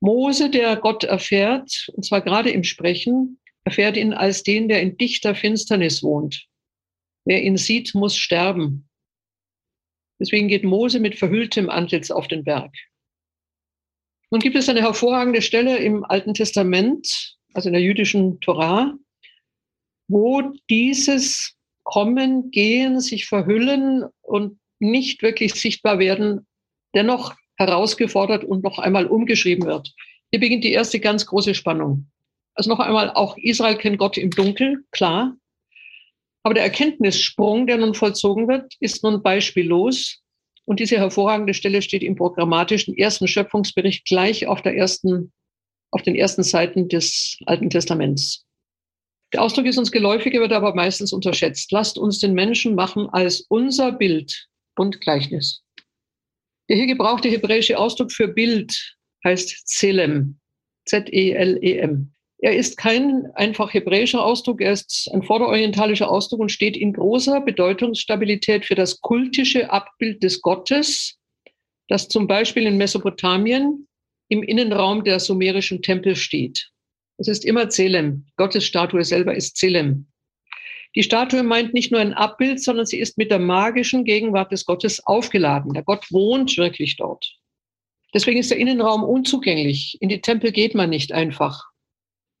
[0.00, 4.96] Mose, der Gott erfährt, und zwar gerade im Sprechen, erfährt ihn als den, der in
[4.96, 6.46] dichter Finsternis wohnt.
[7.24, 8.88] Wer ihn sieht, muss sterben.
[10.20, 12.72] Deswegen geht Mose mit verhülltem Antlitz auf den Berg.
[14.30, 18.94] Nun gibt es eine hervorragende Stelle im Alten Testament, also in der jüdischen Torah,
[20.08, 26.46] wo dieses Kommen, Gehen, sich verhüllen und nicht wirklich sichtbar werden,
[26.94, 29.94] dennoch herausgefordert und noch einmal umgeschrieben wird.
[30.30, 32.10] Hier beginnt die erste ganz große Spannung.
[32.54, 35.36] Also noch einmal, auch Israel kennt Gott im Dunkel, klar.
[36.44, 40.20] Aber der Erkenntnissprung, der nun vollzogen wird, ist nun beispiellos.
[40.66, 45.32] Und diese hervorragende Stelle steht im programmatischen ersten Schöpfungsbericht gleich auf der ersten,
[45.90, 48.46] auf den ersten Seiten des Alten Testaments.
[49.32, 51.72] Der Ausdruck ist uns geläufiger, wird aber meistens unterschätzt.
[51.72, 55.62] Lasst uns den Menschen machen als unser Bild und Gleichnis.
[56.68, 60.38] Der hier gebrauchte hebräische Ausdruck für Bild heißt Zelem.
[60.86, 62.13] Z-E-L-E-M.
[62.44, 67.40] Er ist kein einfach hebräischer Ausdruck, er ist ein vorderorientalischer Ausdruck und steht in großer
[67.40, 71.16] Bedeutungsstabilität für das kultische Abbild des Gottes,
[71.88, 73.88] das zum Beispiel in Mesopotamien
[74.28, 76.68] im Innenraum der sumerischen Tempel steht.
[77.16, 78.26] Es ist immer Zelem.
[78.36, 80.08] Gottes Statue selber ist Zelem.
[80.96, 84.66] Die Statue meint nicht nur ein Abbild, sondern sie ist mit der magischen Gegenwart des
[84.66, 85.72] Gottes aufgeladen.
[85.72, 87.38] Der Gott wohnt wirklich dort.
[88.12, 89.96] Deswegen ist der Innenraum unzugänglich.
[90.02, 91.70] In die Tempel geht man nicht einfach.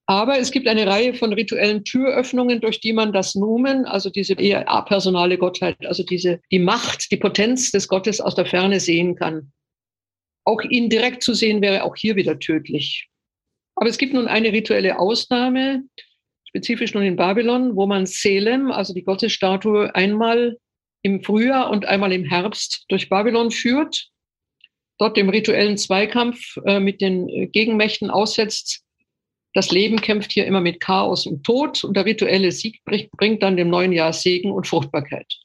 [0.06, 4.34] Aber es gibt eine Reihe von rituellen Türöffnungen, durch die man das Numen, also diese
[4.34, 9.16] eher apersonale Gottheit, also diese, die Macht, die Potenz des Gottes aus der Ferne sehen
[9.16, 9.52] kann.
[10.44, 13.08] Auch ihn direkt zu sehen wäre auch hier wieder tödlich.
[13.76, 15.84] Aber es gibt nun eine rituelle Ausnahme,
[16.46, 20.58] spezifisch nun in Babylon, wo man Selem, also die Gottesstatue, einmal
[21.02, 24.10] im Frühjahr und einmal im Herbst durch Babylon führt,
[24.98, 28.83] dort dem rituellen Zweikampf äh, mit den Gegenmächten aussetzt,
[29.54, 33.56] das Leben kämpft hier immer mit Chaos und Tod und der rituelle Sieg bringt dann
[33.56, 35.38] dem neuen Jahr Segen und Fruchtbarkeit.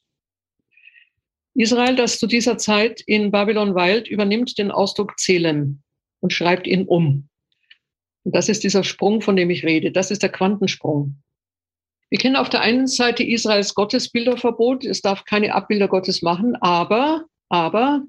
[1.54, 5.84] Israel, das zu dieser Zeit in Babylon weilt, übernimmt den Ausdruck Zelem
[6.22, 7.30] und schreibt ihn um.
[8.24, 9.92] Und das ist dieser Sprung, von dem ich rede.
[9.92, 11.22] Das ist der Quantensprung.
[12.10, 14.86] Wir kennen auf der einen Seite Israels Gottesbilderverbot.
[14.86, 18.04] Es darf keine Abbilder Gottes machen, aber, aber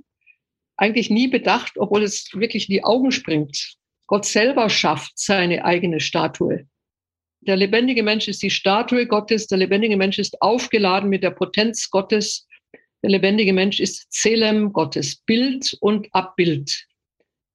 [0.78, 3.76] eigentlich nie bedacht, obwohl es wirklich in die Augen springt.
[4.11, 6.66] Gott selber schafft seine eigene Statue.
[7.42, 9.46] Der lebendige Mensch ist die Statue Gottes.
[9.46, 12.49] Der lebendige Mensch ist aufgeladen mit der Potenz Gottes.
[13.05, 16.88] Der lebendige Mensch ist Zelem Gottes, Bild und Abbild.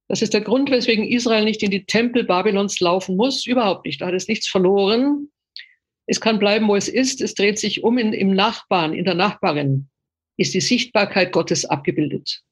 [0.07, 3.45] Das ist der Grund, weswegen Israel nicht in die Tempel Babylons laufen muss.
[3.45, 3.99] Überhaupt nicht.
[3.99, 5.27] Da hat es nichts verloren.
[6.05, 7.19] Es kann bleiben, wo es ist.
[7.19, 9.89] Es dreht sich um in, im Nachbarn, in der Nachbarin
[10.37, 12.43] ist die Sichtbarkeit Gottes abgebildet.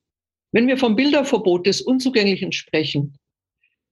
[0.52, 3.18] Wenn wir vom Bilderverbot des Unzugänglichen sprechen,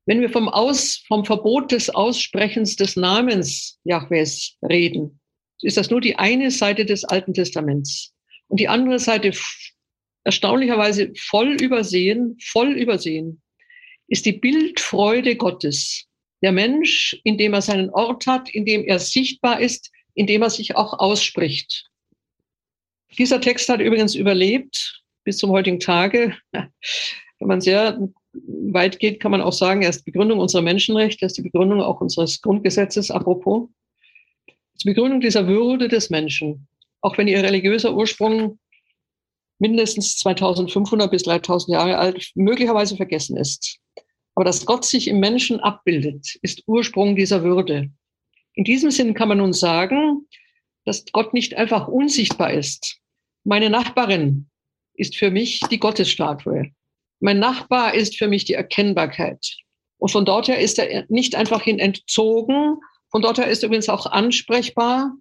[0.05, 5.19] wenn wir vom, Aus, vom Verbot des Aussprechens des Namens Jahwes reden,
[5.61, 8.13] ist das nur die eine Seite des Alten Testaments.
[8.47, 9.31] Und die andere Seite
[10.23, 13.41] erstaunlicherweise voll übersehen, voll übersehen,
[14.07, 16.05] ist die Bildfreude Gottes.
[16.41, 20.97] Der Mensch, indem er seinen Ort hat, indem er sichtbar ist, indem er sich auch
[20.99, 21.85] ausspricht.
[23.17, 26.35] Dieser Text hat übrigens überlebt bis zum heutigen Tage.
[26.51, 27.99] Wenn man sehr
[28.33, 31.41] weit geht, kann man auch sagen, er ist die Begründung unserer Menschenrechte, er ist die
[31.41, 33.69] Begründung auch unseres Grundgesetzes, apropos.
[34.81, 36.67] Die Begründung dieser Würde des Menschen,
[37.01, 38.59] auch wenn ihr religiöser Ursprung
[39.59, 43.77] mindestens 2500 bis 3000 Jahre alt möglicherweise vergessen ist.
[44.33, 47.91] Aber dass Gott sich im Menschen abbildet, ist Ursprung dieser Würde.
[48.53, 50.27] In diesem Sinn kann man nun sagen,
[50.85, 52.97] dass Gott nicht einfach unsichtbar ist.
[53.43, 54.49] Meine Nachbarin,
[55.01, 56.71] ist für mich die Gottesstatue.
[57.21, 59.55] Mein Nachbar ist für mich die Erkennbarkeit.
[59.97, 62.77] Und von dort her ist er nicht einfach hin entzogen.
[63.11, 65.13] Von dort her ist er übrigens auch ansprechbar.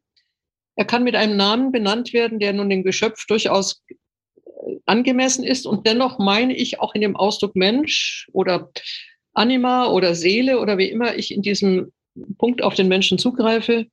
[0.77, 5.67] Er kann mit einem Namen benannt werden, der nun dem Geschöpf durchaus äh, angemessen ist.
[5.67, 8.71] Und dennoch meine ich auch in dem Ausdruck Mensch oder
[9.35, 11.93] Anima oder Seele oder wie immer ich in diesem
[12.39, 13.87] Punkt auf den Menschen zugreife,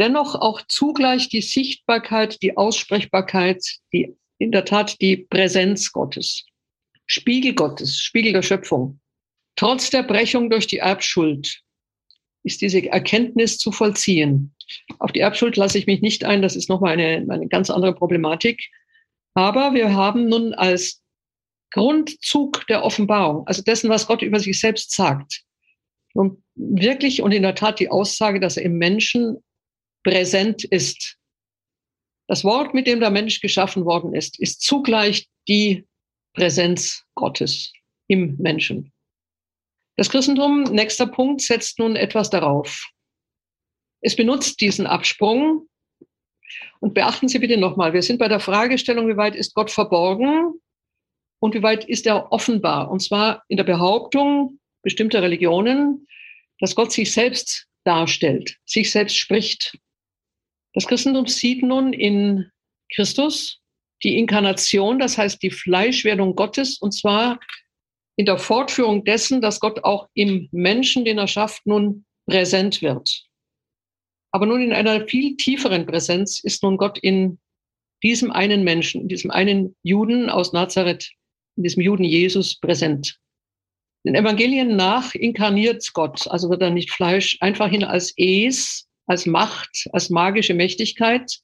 [0.00, 3.62] dennoch auch zugleich die Sichtbarkeit, die Aussprechbarkeit,
[3.92, 6.44] die in der Tat die Präsenz Gottes,
[7.08, 9.00] Spiegel Gottes, Spiegel der Schöpfung.
[9.56, 11.62] Trotz der Brechung durch die Erbschuld
[12.44, 14.54] ist diese Erkenntnis zu vollziehen.
[15.00, 17.94] Auf die Erbschuld lasse ich mich nicht ein, das ist nochmal eine, eine ganz andere
[17.94, 18.62] Problematik.
[19.34, 21.02] Aber wir haben nun als
[21.72, 25.42] Grundzug der Offenbarung, also dessen, was Gott über sich selbst sagt,
[26.14, 29.42] und wirklich und in der Tat die Aussage, dass er im Menschen
[30.02, 31.16] präsent ist.
[32.26, 35.87] Das Wort, mit dem der Mensch geschaffen worden ist, ist zugleich die
[36.38, 37.72] Präsenz Gottes
[38.06, 38.92] im Menschen.
[39.96, 42.88] Das Christentum, nächster Punkt, setzt nun etwas darauf.
[44.00, 45.66] Es benutzt diesen Absprung.
[46.78, 50.54] Und beachten Sie bitte nochmal, wir sind bei der Fragestellung, wie weit ist Gott verborgen
[51.40, 52.88] und wie weit ist er offenbar?
[52.88, 56.06] Und zwar in der Behauptung bestimmter Religionen,
[56.60, 59.76] dass Gott sich selbst darstellt, sich selbst spricht.
[60.72, 62.50] Das Christentum sieht nun in
[62.94, 63.60] Christus
[64.02, 67.40] die Inkarnation, das heißt die Fleischwerdung Gottes, und zwar
[68.16, 73.24] in der Fortführung dessen, dass Gott auch im Menschen, den er schafft, nun präsent wird.
[74.32, 77.38] Aber nun in einer viel tieferen Präsenz ist nun Gott in
[78.02, 81.10] diesem einen Menschen, in diesem einen Juden aus Nazareth,
[81.56, 83.18] in diesem Juden Jesus präsent.
[84.04, 89.26] Den Evangelien nach inkarniert Gott, also wird er nicht Fleisch einfach hin als Es, als
[89.26, 91.40] Macht, als magische Mächtigkeit,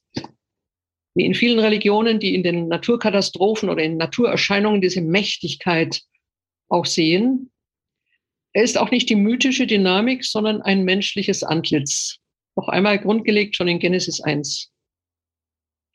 [1.15, 6.01] wie in vielen Religionen, die in den Naturkatastrophen oder in Naturerscheinungen diese Mächtigkeit
[6.69, 7.51] auch sehen.
[8.53, 12.17] Er ist auch nicht die mythische Dynamik, sondern ein menschliches Antlitz.
[12.55, 14.71] Noch einmal grundgelegt schon in Genesis 1.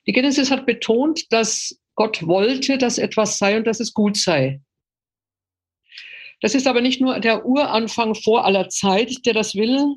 [0.06, 4.60] Die Genesis hat betont, dass Gott wollte, dass etwas sei und dass es gut sei.
[6.40, 9.96] Das ist aber nicht nur der Uranfang vor aller Zeit, der das will,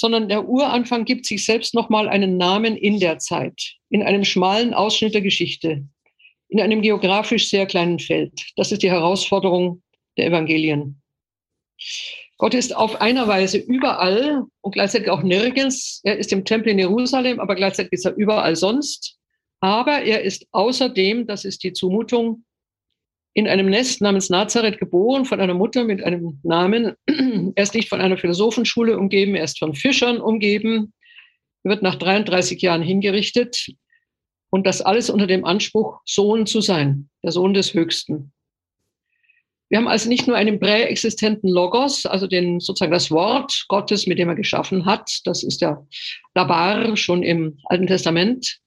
[0.00, 4.72] sondern der Uranfang gibt sich selbst nochmal einen Namen in der Zeit, in einem schmalen
[4.72, 5.84] Ausschnitt der Geschichte,
[6.48, 8.32] in einem geografisch sehr kleinen Feld.
[8.56, 9.82] Das ist die Herausforderung
[10.16, 11.02] der Evangelien.
[12.38, 16.00] Gott ist auf einer Weise überall und gleichzeitig auch nirgends.
[16.02, 19.18] Er ist im Tempel in Jerusalem, aber gleichzeitig ist er überall sonst.
[19.60, 22.46] Aber er ist außerdem, das ist die Zumutung,
[23.34, 26.94] in einem Nest namens Nazareth geboren, von einer Mutter mit einem Namen.
[27.54, 30.92] Er ist nicht von einer Philosophenschule umgeben, er ist von Fischern umgeben,
[31.64, 33.68] er wird nach 33 Jahren hingerichtet
[34.50, 38.32] und das alles unter dem Anspruch, Sohn zu sein, der Sohn des Höchsten.
[39.68, 44.18] Wir haben also nicht nur einen präexistenten Logos, also den, sozusagen das Wort Gottes, mit
[44.18, 45.86] dem er geschaffen hat, das ist der
[46.34, 48.58] Labar schon im Alten Testament,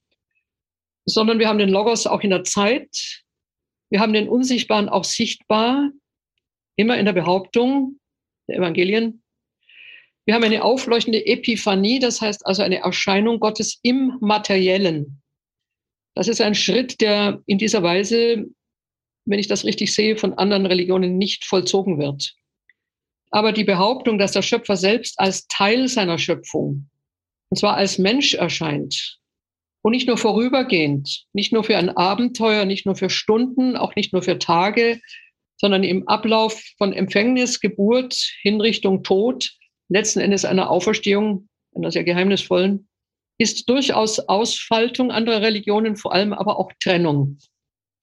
[1.06, 3.22] sondern wir haben den Logos auch in der Zeit,
[3.93, 5.91] wir haben den Unsichtbaren auch sichtbar,
[6.77, 7.99] immer in der Behauptung
[8.47, 9.21] der Evangelien.
[10.25, 15.21] Wir haben eine aufleuchtende Epiphanie, das heißt also eine Erscheinung Gottes im Materiellen.
[16.15, 18.47] Das ist ein Schritt, der in dieser Weise,
[19.25, 22.34] wenn ich das richtig sehe, von anderen Religionen nicht vollzogen wird.
[23.29, 26.89] Aber die Behauptung, dass der Schöpfer selbst als Teil seiner Schöpfung,
[27.49, 29.19] und zwar als Mensch erscheint,
[29.84, 34.13] und nicht nur vorübergehend, nicht nur für ein Abenteuer, nicht nur für Stunden, auch nicht
[34.13, 35.00] nur für Tage,
[35.58, 39.52] sondern im Ablauf von Empfängnis, Geburt, Hinrichtung, Tod,
[39.89, 42.88] letzten Endes einer Auferstehung, einer sehr geheimnisvollen,
[43.38, 47.38] ist durchaus Ausfaltung anderer Religionen, vor allem aber auch Trennung.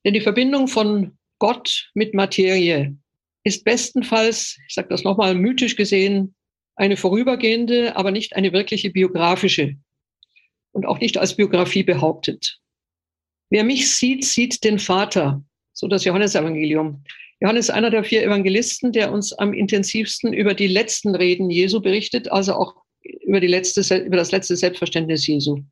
[0.04, 2.94] Denn die Verbindung von Gott mit Materie
[3.42, 6.34] ist bestenfalls, ich sage das nochmal mythisch gesehen,
[6.76, 9.76] eine vorübergehende, aber nicht eine wirkliche biografische
[10.72, 12.58] und auch nicht als Biografie behauptet.
[13.50, 17.02] Wer mich sieht, sieht den Vater, so das Johannesevangelium.
[17.40, 21.80] Johannes ist einer der vier Evangelisten, der uns am intensivsten über die letzten Reden Jesu
[21.80, 25.62] berichtet, also auch über, die letzte, über das letzte Selbstverständnis Jesu.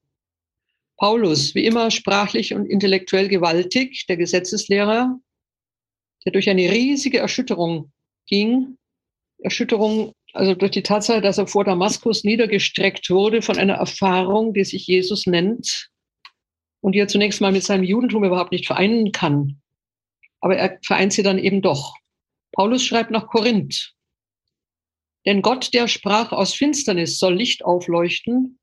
[0.97, 5.21] Paulus, wie immer sprachlich und intellektuell gewaltig, der Gesetzeslehrer,
[6.25, 7.93] der durch eine riesige Erschütterung
[8.27, 8.77] ging,
[9.39, 14.65] Erschütterung also durch die Tatsache, dass er vor Damaskus niedergestreckt wurde von einer Erfahrung, die
[14.65, 15.91] sich Jesus nennt
[16.81, 19.61] und die er zunächst mal mit seinem Judentum überhaupt nicht vereinen kann.
[20.41, 21.97] Aber er vereint sie dann eben doch.
[22.53, 23.95] Paulus schreibt nach Korinth.
[25.27, 28.59] Denn Gott, der sprach, aus Finsternis soll Licht aufleuchten,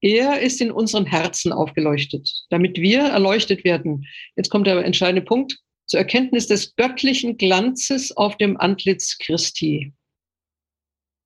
[0.00, 4.06] Er ist in unseren Herzen aufgeleuchtet, damit wir erleuchtet werden.
[4.34, 9.92] Jetzt kommt der entscheidende Punkt zur Erkenntnis des göttlichen Glanzes auf dem Antlitz Christi.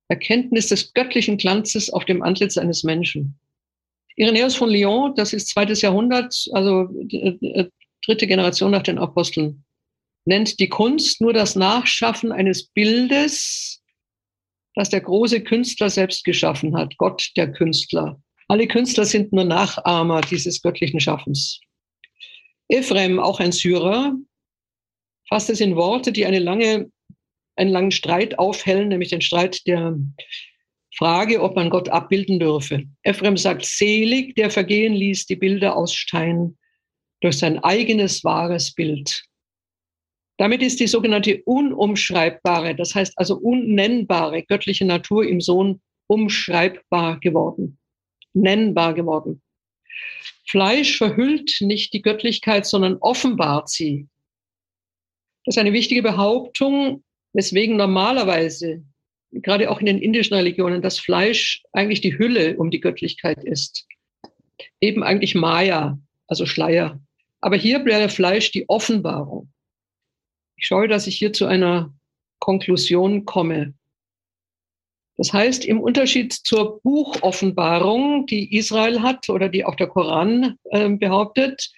[0.07, 3.39] Erkenntnis des göttlichen Glanzes auf dem Antlitz eines Menschen.
[4.15, 6.87] Irenäus von Lyon, das ist zweites Jahrhundert, also
[8.05, 9.63] dritte Generation nach den Aposteln,
[10.25, 13.81] nennt die Kunst nur das Nachschaffen eines Bildes,
[14.75, 18.21] das der große Künstler selbst geschaffen hat, Gott der Künstler.
[18.47, 21.59] Alle Künstler sind nur Nachahmer dieses göttlichen Schaffens.
[22.67, 24.15] Ephrem, auch ein Syrer,
[25.27, 26.91] fasst es in Worte, die eine lange,
[27.55, 29.97] einen langen Streit aufhellen, nämlich den Streit der
[30.95, 32.83] Frage, ob man Gott abbilden dürfe.
[33.03, 36.57] Ephrem sagt, selig, der vergehen ließ die Bilder aus Stein
[37.21, 39.23] durch sein eigenes wahres Bild.
[40.37, 47.77] Damit ist die sogenannte unumschreibbare, das heißt also unnennbare göttliche Natur im Sohn umschreibbar geworden,
[48.33, 49.41] nennbar geworden.
[50.47, 54.07] Fleisch verhüllt nicht die Göttlichkeit, sondern offenbart sie.
[55.45, 57.03] Das ist eine wichtige Behauptung,
[57.33, 58.83] weswegen normalerweise,
[59.31, 63.87] gerade auch in den indischen Religionen, das Fleisch eigentlich die Hülle um die Göttlichkeit ist.
[64.79, 66.99] Eben eigentlich Maya, also Schleier.
[67.41, 69.51] Aber hier wäre Fleisch die Offenbarung.
[70.55, 71.93] Ich schaue, dass ich hier zu einer
[72.39, 73.73] Konklusion komme.
[75.17, 80.89] Das heißt, im Unterschied zur Buchoffenbarung, die Israel hat oder die auch der Koran äh,
[80.89, 81.71] behauptet,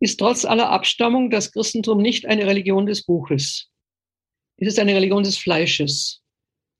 [0.00, 3.68] ist trotz aller Abstammung das Christentum nicht eine Religion des Buches.
[4.58, 6.20] Es ist eine Religion des Fleisches.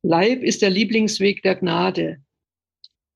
[0.02, 2.18] Leib ist der Lieblingsweg der Gnade.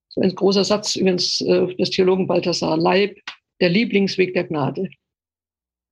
[0.08, 2.76] So ein großer Satz übrigens äh, des Theologen Balthasar.
[2.76, 3.16] Leib,
[3.60, 4.88] der Lieblingsweg der Gnade.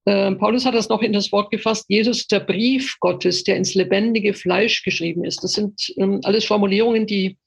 [0.06, 3.74] Ähm, Paulus hat das noch in das Wort gefasst, Jesus der Brief Gottes, der ins
[3.74, 5.42] lebendige Fleisch geschrieben ist.
[5.42, 7.38] Das sind ähm, alles Formulierungen, die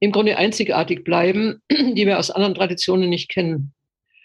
[0.00, 3.74] im Grunde einzigartig bleiben, die wir aus anderen Traditionen nicht kennen.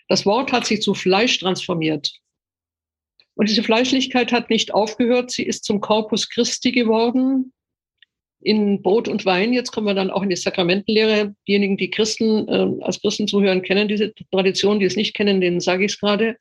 [0.10, 2.12] Das Wort hat sich zu Fleisch transformiert.
[3.36, 7.52] Und diese Fleischlichkeit hat nicht aufgehört, sie ist zum Corpus Christi geworden,
[8.44, 9.54] in Brot und Wein.
[9.54, 11.36] Jetzt kommen wir dann auch in die Sakramentenlehre.
[11.48, 15.60] Diejenigen, die Christen äh, als Christen zuhören, kennen diese Tradition, die es nicht kennen, denen
[15.60, 16.38] sage ich es gerade.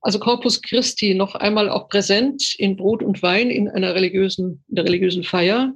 [0.00, 4.74] Also Corpus Christi noch einmal auch präsent in Brot und Wein in einer religiösen, in
[4.74, 5.74] der religiösen Feier.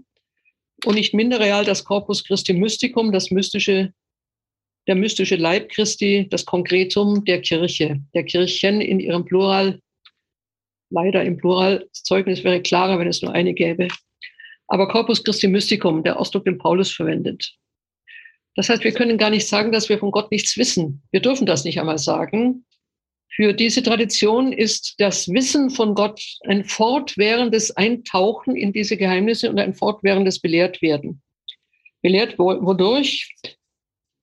[0.85, 3.93] Und nicht minder real das Corpus Christi Mysticum, das mystische,
[4.89, 9.81] der mystische Leib Christi, das Konkretum der Kirche, der Kirchen in ihrem Plural.
[10.91, 11.87] Leider im Plural.
[11.93, 13.89] Das Zeugnis wäre klarer, wenn es nur eine gäbe.
[14.69, 17.55] Aber Corpus Christi Mysticum, der Ausdruck, den Paulus verwendet.
[18.55, 21.03] Das heißt, wir können gar nicht sagen, dass wir von Gott nichts wissen.
[21.11, 22.65] Wir dürfen das nicht einmal sagen,
[23.37, 29.59] für diese Tradition ist das Wissen von Gott ein fortwährendes Eintauchen in diese Geheimnisse und
[29.59, 31.21] ein fortwährendes Belehrtwerden.
[32.01, 33.35] Belehrt wodurch?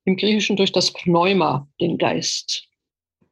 [0.04, 2.66] Im Griechischen durch das Pneuma, den Geist.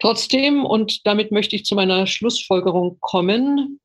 [0.03, 3.78] Trotzdem, und damit möchte ich zu meiner Schlussfolgerung kommen,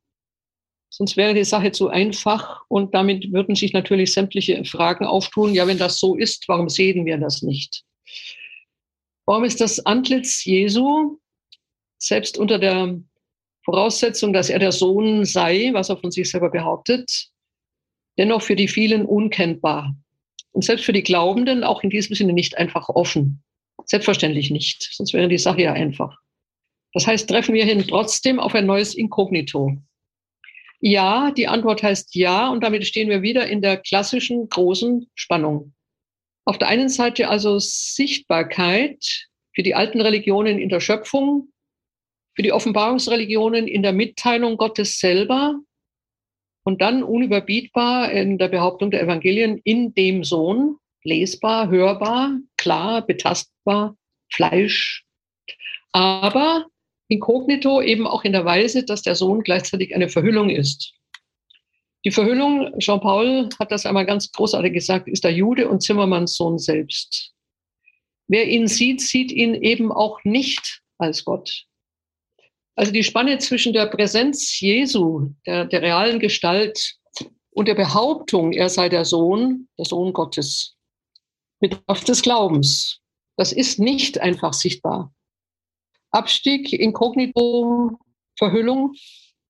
[0.89, 5.53] sonst wäre die Sache zu einfach und damit würden sich natürlich sämtliche Fragen auftun.
[5.53, 7.83] Ja, wenn das so ist, warum sehen wir das nicht?
[9.27, 11.19] Warum ist das Antlitz Jesu
[11.99, 12.99] selbst unter der
[13.63, 17.29] Voraussetzung, dass er der Sohn sei, was er von sich selber behauptet,
[18.17, 19.95] dennoch für die vielen unkennbar.
[20.51, 23.43] Und selbst für die Glaubenden auch in diesem Sinne nicht einfach offen.
[23.89, 26.17] Selbstverständlich nicht, sonst wäre die Sache ja einfach.
[26.93, 29.77] Das heißt, treffen wir hin trotzdem auf ein neues Inkognito.
[30.79, 35.73] Ja, die Antwort heißt ja, und damit stehen wir wieder in der klassischen großen Spannung.
[36.45, 41.51] Auf der einen Seite also Sichtbarkeit für die alten Religionen in der Schöpfung,
[42.35, 45.59] für die Offenbarungsreligionen in der Mitteilung Gottes selber
[46.63, 50.77] und dann unüberbietbar in der Behauptung der Evangelien in dem Sohn,
[51.07, 53.95] lesbar, hörbar, klar, betastbar,
[54.31, 55.05] Fleisch,
[55.93, 56.65] aber
[57.07, 60.93] inkognito eben auch in der Weise, dass der Sohn gleichzeitig eine Verhüllung ist.
[62.03, 66.59] Die Verhüllung, Jean-Paul hat das einmal ganz großartig gesagt, ist der Jude und Zimmermanns Sohn
[66.59, 67.33] selbst.
[68.27, 71.63] Wer ihn sieht, sieht ihn eben auch nicht als Gott.
[72.75, 76.97] Also die Spanne zwischen der Präsenz Jesu, der, der realen Gestalt,
[77.57, 80.76] und der Behauptung, er sei der Sohn, der Sohn Gottes,
[81.59, 82.99] bedarf des Glaubens.
[83.35, 85.13] Das ist nicht einfach sichtbar.
[86.11, 87.97] Abstieg, Inkognito,
[88.37, 88.93] Verhüllung.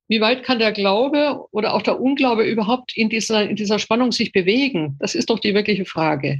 [0.07, 4.11] Wie weit kann der Glaube oder auch der Unglaube überhaupt in dieser, in dieser Spannung
[4.11, 4.97] sich bewegen?
[4.99, 6.39] Das ist doch die wirkliche Frage.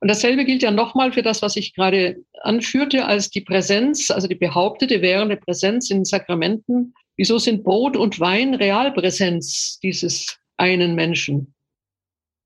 [0.00, 4.28] Und dasselbe gilt ja nochmal für das, was ich gerade anführte, als die Präsenz, also
[4.28, 6.94] die behauptete währende Präsenz in Sakramenten.
[7.16, 11.52] Wieso sind Brot und Wein Realpräsenz dieses einen Menschen?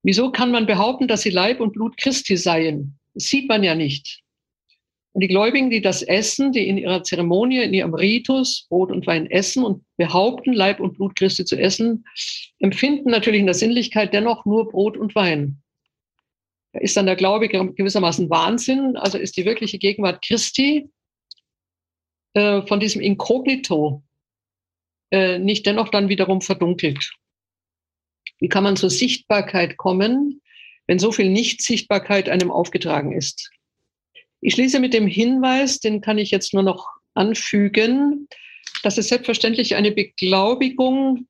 [0.02, 2.98] Wieso kann man behaupten, dass sie Leib und Blut Christi seien?
[3.14, 4.22] Das sieht man ja nicht.
[5.12, 9.06] Und die Gläubigen, die das essen, die in ihrer Zeremonie, in ihrem Ritus Brot und
[9.06, 12.04] Wein essen und behaupten, Leib und Blut Christi zu essen,
[12.58, 15.62] empfinden natürlich in der Sinnlichkeit dennoch nur Brot und Wein.
[16.72, 20.88] Da ist dann der Glaube gewissermaßen Wahnsinn, also ist die wirkliche Gegenwart Christi
[22.32, 24.02] äh, von diesem Inkognito
[25.10, 27.12] äh, nicht dennoch dann wiederum verdunkelt.
[28.42, 30.42] Wie kann man zur Sichtbarkeit kommen,
[30.88, 33.52] wenn so viel Nichtsichtbarkeit einem aufgetragen ist?
[34.40, 38.26] Ich schließe mit dem Hinweis, den kann ich jetzt nur noch anfügen,
[38.82, 41.28] dass es selbstverständlich eine Beglaubigung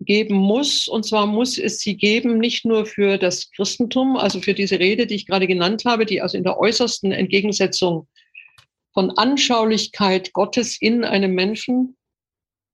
[0.00, 0.88] geben muss.
[0.88, 5.06] Und zwar muss es sie geben, nicht nur für das Christentum, also für diese Rede,
[5.06, 8.08] die ich gerade genannt habe, die also in der äußersten Entgegensetzung
[8.92, 11.96] von Anschaulichkeit Gottes in einem Menschen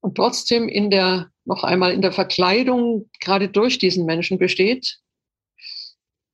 [0.00, 4.98] und trotzdem in der, noch einmal in der Verkleidung gerade durch diesen Menschen besteht,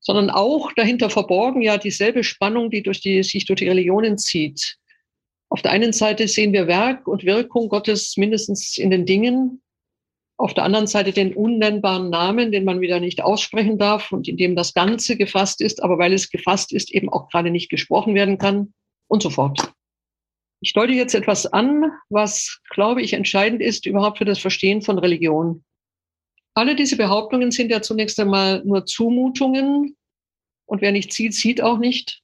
[0.01, 4.77] sondern auch dahinter verborgen ja dieselbe Spannung, die durch die, sich durch die Religionen zieht.
[5.51, 9.63] Auf der einen Seite sehen wir Werk und Wirkung Gottes mindestens in den Dingen,
[10.39, 14.37] auf der anderen Seite den unnennbaren Namen, den man wieder nicht aussprechen darf und in
[14.37, 18.15] dem das Ganze gefasst ist, aber weil es gefasst ist, eben auch gerade nicht gesprochen
[18.15, 18.73] werden kann
[19.09, 19.73] und so fort.
[20.61, 24.99] Ich deute jetzt etwas an, was, glaube ich, entscheidend ist überhaupt für das Verstehen von
[24.99, 25.65] Religion.
[26.55, 29.97] Alle diese Behauptungen sind ja zunächst einmal nur Zumutungen,
[30.69, 32.23] und wer nicht sieht, sieht auch nicht.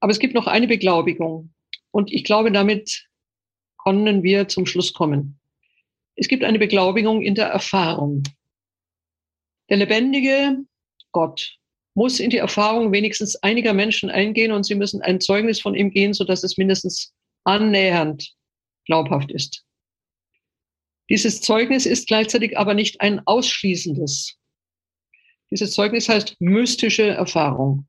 [0.00, 1.52] Aber es gibt noch eine Beglaubigung.
[1.90, 3.08] Und ich glaube, damit
[3.82, 5.40] können wir zum Schluss kommen.
[6.14, 8.22] Es gibt eine Beglaubigung in der Erfahrung.
[9.70, 10.58] Der lebendige
[11.10, 11.58] Gott
[11.94, 15.90] muss in die Erfahrung wenigstens einiger Menschen eingehen und sie müssen ein Zeugnis von ihm
[15.90, 17.12] gehen, sodass es mindestens
[17.44, 18.34] annähernd
[18.86, 19.64] glaubhaft ist.
[21.08, 24.38] Dieses Zeugnis ist gleichzeitig aber nicht ein ausschließendes.
[25.50, 27.86] Dieses Zeugnis heißt mystische Erfahrung.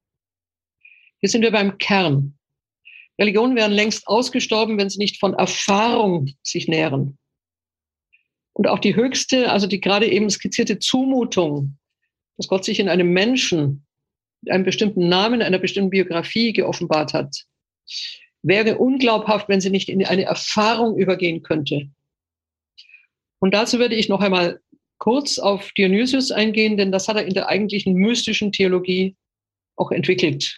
[1.20, 2.38] Hier sind wir beim Kern.
[3.20, 7.18] Religionen wären längst ausgestorben, wenn sie nicht von Erfahrung sich nähren.
[8.54, 11.78] Und auch die höchste, also die gerade eben skizzierte Zumutung,
[12.38, 13.86] dass Gott sich in einem Menschen
[14.42, 17.46] mit einem bestimmten Namen, einer bestimmten Biografie geoffenbart hat,
[18.44, 21.90] wäre unglaubhaft, wenn sie nicht in eine Erfahrung übergehen könnte.
[23.40, 24.60] Und dazu würde ich noch einmal
[25.00, 29.16] kurz auf Dionysius eingehen, denn das hat er in der eigentlichen mystischen Theologie
[29.76, 30.56] auch entwickelt.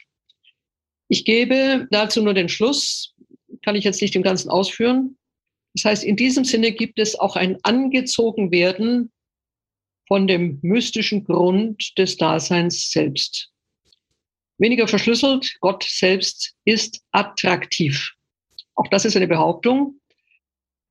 [1.07, 3.13] Ich gebe dazu nur den Schluss,
[3.63, 5.17] kann ich jetzt nicht im Ganzen ausführen.
[5.73, 9.11] Das heißt, in diesem Sinne gibt es auch ein Angezogenwerden
[10.07, 13.51] von dem mystischen Grund des Daseins selbst.
[14.58, 18.14] Weniger verschlüsselt, Gott selbst ist attraktiv.
[18.76, 19.99] Auch das ist eine Behauptung.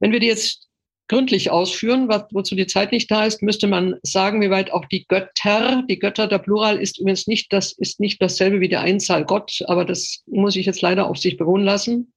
[0.00, 0.68] Wenn wir die jetzt
[1.08, 5.04] gründlich ausführen, wozu die Zeit nicht da ist, müsste man sagen, wie weit auch die
[5.06, 9.24] Götter, die Götter, der Plural ist übrigens nicht, das ist nicht dasselbe wie der Einzahl
[9.24, 12.12] Gott, aber das muss ich jetzt leider auf sich beruhen lassen.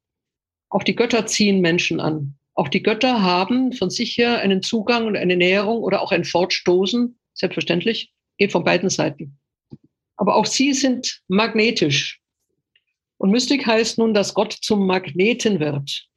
[0.70, 2.38] Auch die Götter ziehen Menschen an.
[2.54, 6.24] Auch die Götter haben von sich her einen Zugang und eine Näherung oder auch ein
[6.24, 9.38] Fortstoßen, selbstverständlich, geht von beiden Seiten.
[10.18, 12.20] Aber auch sie sind magnetisch.
[13.18, 16.08] Und Mystik heißt nun, dass Gott zum Magneten wird.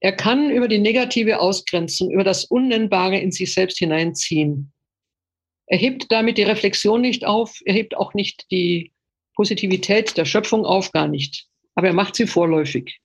[0.00, 4.72] Er kann über die negative Ausgrenzung, über das Unnennbare in sich selbst hineinziehen.
[5.66, 8.92] Er hebt damit die Reflexion nicht auf, er hebt auch nicht die
[9.36, 11.46] Positivität der Schöpfung auf, gar nicht.
[11.74, 12.98] Aber er macht sie vorläufig.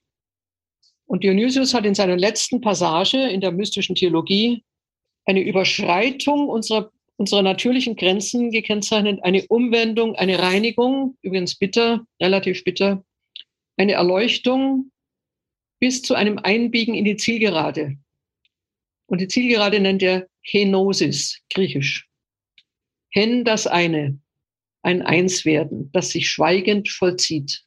[1.05, 4.63] Und Dionysius hat in seiner letzten Passage in der mystischen Theologie
[5.26, 13.03] eine Überschreitung unserer, unserer natürlichen Grenzen gekennzeichnet, eine Umwendung, eine Reinigung, übrigens bitter, relativ bitter,
[13.78, 14.91] eine Erleuchtung,
[15.80, 17.97] bis zu einem Einbiegen in die Zielgerade.
[19.07, 22.07] Und die Zielgerade nennt er Henosis, griechisch.
[23.09, 24.20] Hen das eine,
[24.82, 27.63] ein Einswerden, das sich schweigend vollzieht.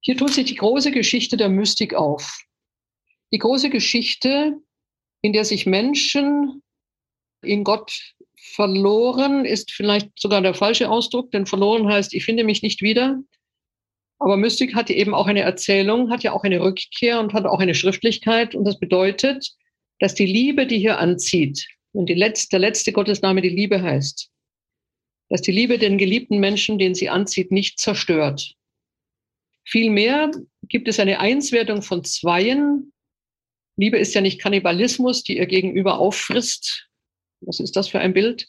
[0.00, 2.44] Hier tut sich die große Geschichte der Mystik auf.
[3.32, 4.56] Die große Geschichte,
[5.20, 6.62] in der sich Menschen
[7.42, 8.14] in Gott
[8.56, 13.20] verloren, ist vielleicht sogar der falsche Ausdruck, denn verloren heißt, ich finde mich nicht wieder,
[14.18, 17.60] aber Mystik hat eben auch eine Erzählung, hat ja auch eine Rückkehr und hat auch
[17.60, 18.54] eine Schriftlichkeit.
[18.54, 19.52] Und das bedeutet,
[20.00, 24.30] dass die Liebe, die hier anzieht, und letzte, der letzte Gottesname die Liebe heißt,
[25.30, 28.54] dass die Liebe den geliebten Menschen, den sie anzieht, nicht zerstört.
[29.64, 30.30] Vielmehr
[30.68, 32.92] gibt es eine Einswertung von Zweien.
[33.76, 36.88] Liebe ist ja nicht Kannibalismus, die ihr Gegenüber auffrisst.
[37.40, 38.48] Was ist das für ein Bild?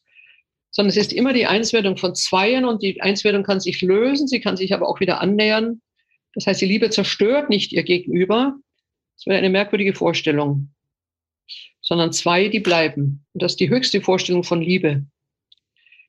[0.72, 4.40] sondern es ist immer die Einswertung von Zweien und die Einswertung kann sich lösen, sie
[4.40, 5.82] kann sich aber auch wieder annähern.
[6.34, 8.56] Das heißt, die Liebe zerstört nicht ihr Gegenüber.
[9.16, 10.70] Das wäre eine merkwürdige Vorstellung.
[11.82, 13.26] Sondern zwei, die bleiben.
[13.34, 15.06] Und das ist die höchste Vorstellung von Liebe.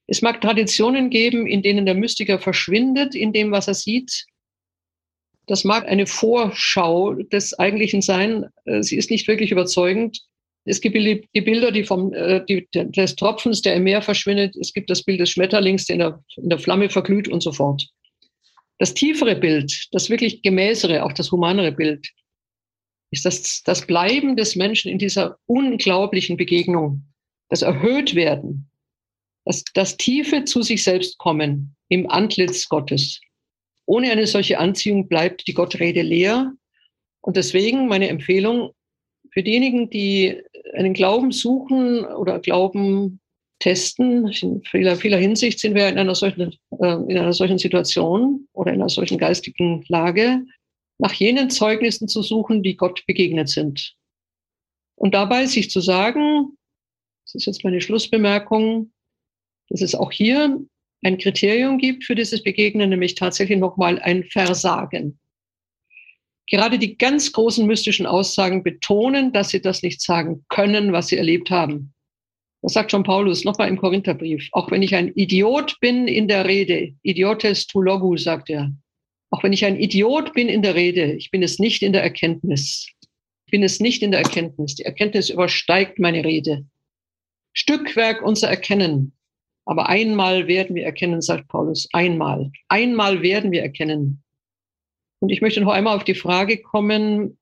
[0.07, 4.26] Es mag Traditionen geben, in denen der Mystiker verschwindet in dem, was er sieht.
[5.47, 8.47] Das mag eine Vorschau des Eigentlichen sein.
[8.66, 10.20] Äh, sie ist nicht wirklich überzeugend.
[10.68, 14.54] Es gibt die Bilder die vom, äh, die, des Tropfens, der im Meer verschwindet.
[14.56, 17.52] Es gibt das Bild des Schmetterlings, der in der, in der Flamme verglüht und so
[17.52, 17.88] fort.
[18.78, 22.06] Das tiefere Bild, das wirklich gemäßere, auch das humanere Bild,
[23.10, 27.02] ist das, das Bleiben des Menschen in dieser unglaublichen Begegnung,
[27.48, 28.70] das Erhöhtwerden,
[29.46, 33.20] das, das tiefe zu sich selbst kommen im Antlitz Gottes.
[33.86, 36.52] Ohne eine solche Anziehung bleibt die Gottrede leer.
[37.22, 38.74] Und deswegen meine Empfehlung
[39.39, 40.43] für diejenigen, die
[40.74, 43.20] einen Glauben suchen oder Glauben
[43.61, 48.49] testen, in vieler, vieler Hinsicht sind wir in einer solchen, äh, in einer solchen Situation
[48.53, 50.45] oder in einer solchen geistigen Lage,
[50.99, 53.95] nach jenen Zeugnissen zu suchen, die Gott begegnet sind.
[54.97, 56.57] Und dabei sich zu sagen,
[57.24, 58.91] das ist jetzt meine Schlussbemerkung,
[59.68, 60.59] dass es auch hier
[61.05, 65.20] ein Kriterium gibt für dieses Begegnen, nämlich tatsächlich nochmal ein Versagen.
[66.51, 71.16] Gerade die ganz großen mystischen Aussagen betonen, dass sie das nicht sagen können, was sie
[71.16, 71.92] erlebt haben.
[72.62, 74.49] Das sagt schon Paulus nochmal im Korintherbrief.
[74.53, 78.72] Auch wenn ich ein Idiot bin in der Rede, Idiotes tu logu, sagt er.
[79.30, 82.03] Auch wenn ich ein Idiot bin in der Rede, ich bin es nicht in der
[82.03, 82.88] Erkenntnis.
[83.46, 84.74] Ich bin es nicht in der Erkenntnis.
[84.74, 86.64] Die Erkenntnis übersteigt meine Rede.
[87.53, 89.12] Stückwerk unser Erkennen.
[89.66, 91.88] Aber einmal werden wir erkennen, sagt Paulus.
[91.92, 92.51] Einmal.
[92.68, 94.22] Einmal werden wir erkennen.
[95.20, 97.38] Und ich möchte noch einmal auf die Frage kommen,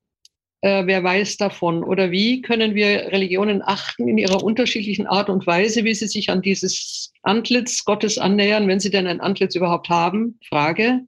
[0.63, 1.85] äh, wer weiß davon?
[1.85, 6.31] Oder wie können wir Religionen achten in ihrer unterschiedlichen Art und Weise, wie sie sich
[6.31, 10.39] an dieses Antlitz Gottes annähern, wenn sie denn ein Antlitz überhaupt haben?
[10.49, 11.03] Frage.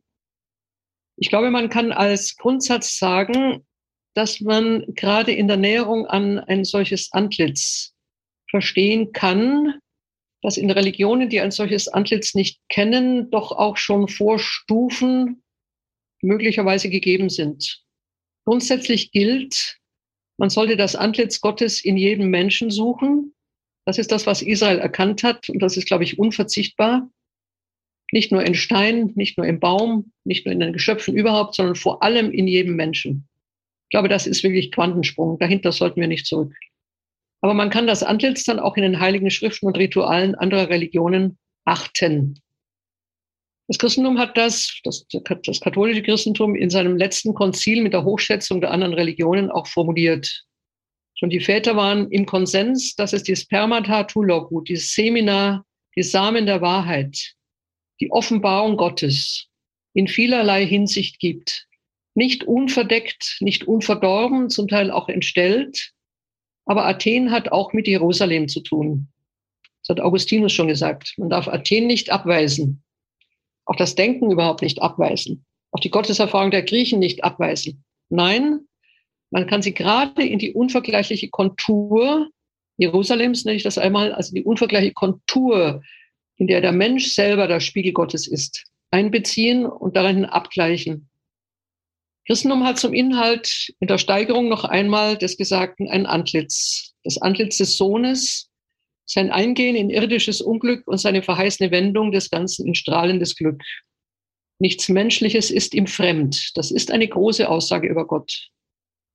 [1.17, 3.67] Ich glaube, man kann als Grundsatz sagen,
[4.15, 7.95] dass man gerade in der Näherung an ein solches Antlitz
[8.51, 9.81] verstehen kann,
[10.43, 15.43] dass in Religionen, die ein solches Antlitz nicht kennen, doch auch schon Vorstufen
[16.23, 17.83] möglicherweise gegeben sind.
[18.45, 19.79] Grundsätzlich gilt,
[20.39, 23.35] man sollte das Antlitz Gottes in jedem Menschen suchen.
[23.85, 27.11] Das ist das, was Israel erkannt hat und das ist, glaube ich, unverzichtbar.
[28.13, 31.77] Nicht nur in Stein, nicht nur im Baum, nicht nur in den Geschöpfen überhaupt, sondern
[31.77, 33.29] vor allem in jedem Menschen.
[33.85, 35.39] Ich glaube, das ist wirklich Quantensprung.
[35.39, 36.55] Dahinter sollten wir nicht zurück.
[37.41, 41.39] Aber man kann das Antlitz dann auch in den heiligen Schriften und Ritualen anderer Religionen
[41.65, 42.41] achten.
[43.69, 45.07] Das Christentum hat das, das,
[45.45, 50.47] das katholische Christentum in seinem letzten Konzil mit der Hochschätzung der anderen Religionen auch formuliert.
[51.15, 55.65] Schon die Väter waren im Konsens, dass es die Spermata Tulogu, die Semina,
[55.97, 57.35] die Samen der Wahrheit,
[58.01, 59.49] die Offenbarung Gottes
[59.93, 61.67] in vielerlei Hinsicht gibt.
[62.15, 65.93] Nicht unverdeckt, nicht unverdorben, zum Teil auch entstellt.
[66.65, 69.09] Aber Athen hat auch mit Jerusalem zu tun.
[69.83, 71.15] Das hat Augustinus schon gesagt.
[71.19, 72.83] Man darf Athen nicht abweisen.
[73.69, 75.45] Auch das Denken überhaupt nicht abweisen.
[75.73, 77.85] Auch die Gotteserfahrung der Griechen nicht abweisen.
[78.09, 78.61] Nein,
[79.31, 82.31] man kann sie gerade in die unvergleichliche Kontur
[82.79, 85.83] Jerusalems, nenne ich das einmal, also die unvergleichliche Kontur
[86.37, 91.11] in der der Mensch selber der Spiegel Gottes ist, einbeziehen und darin abgleichen.
[92.27, 96.95] Christentum hat zum Inhalt in der Steigerung noch einmal des Gesagten ein Antlitz.
[97.03, 98.48] Das Antlitz des Sohnes,
[99.09, 103.63] sein Eingehen in irdisches Unglück und seine verheißene Wendung des Ganzen in strahlendes Glück.
[104.61, 106.57] Nichts Menschliches ist ihm fremd.
[106.57, 108.49] Das ist eine große Aussage über Gott.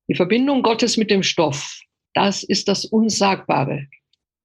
[0.10, 1.80] Die Verbindung Gottes mit dem Stoff,
[2.14, 3.88] das ist das Unsagbare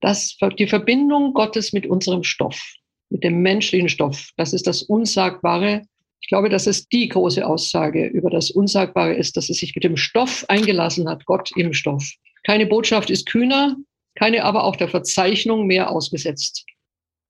[0.01, 2.75] das, die Verbindung Gottes mit unserem Stoff,
[3.11, 5.83] mit dem menschlichen Stoff, das ist das Unsagbare.
[6.21, 9.85] Ich glaube, dass es die große Aussage über das Unsagbare ist, dass es sich mit
[9.85, 12.05] dem Stoff eingelassen hat, Gott im Stoff.
[12.45, 13.77] Keine Botschaft ist kühner,
[14.19, 16.67] keine aber auch der Verzeichnung mehr ausgesetzt.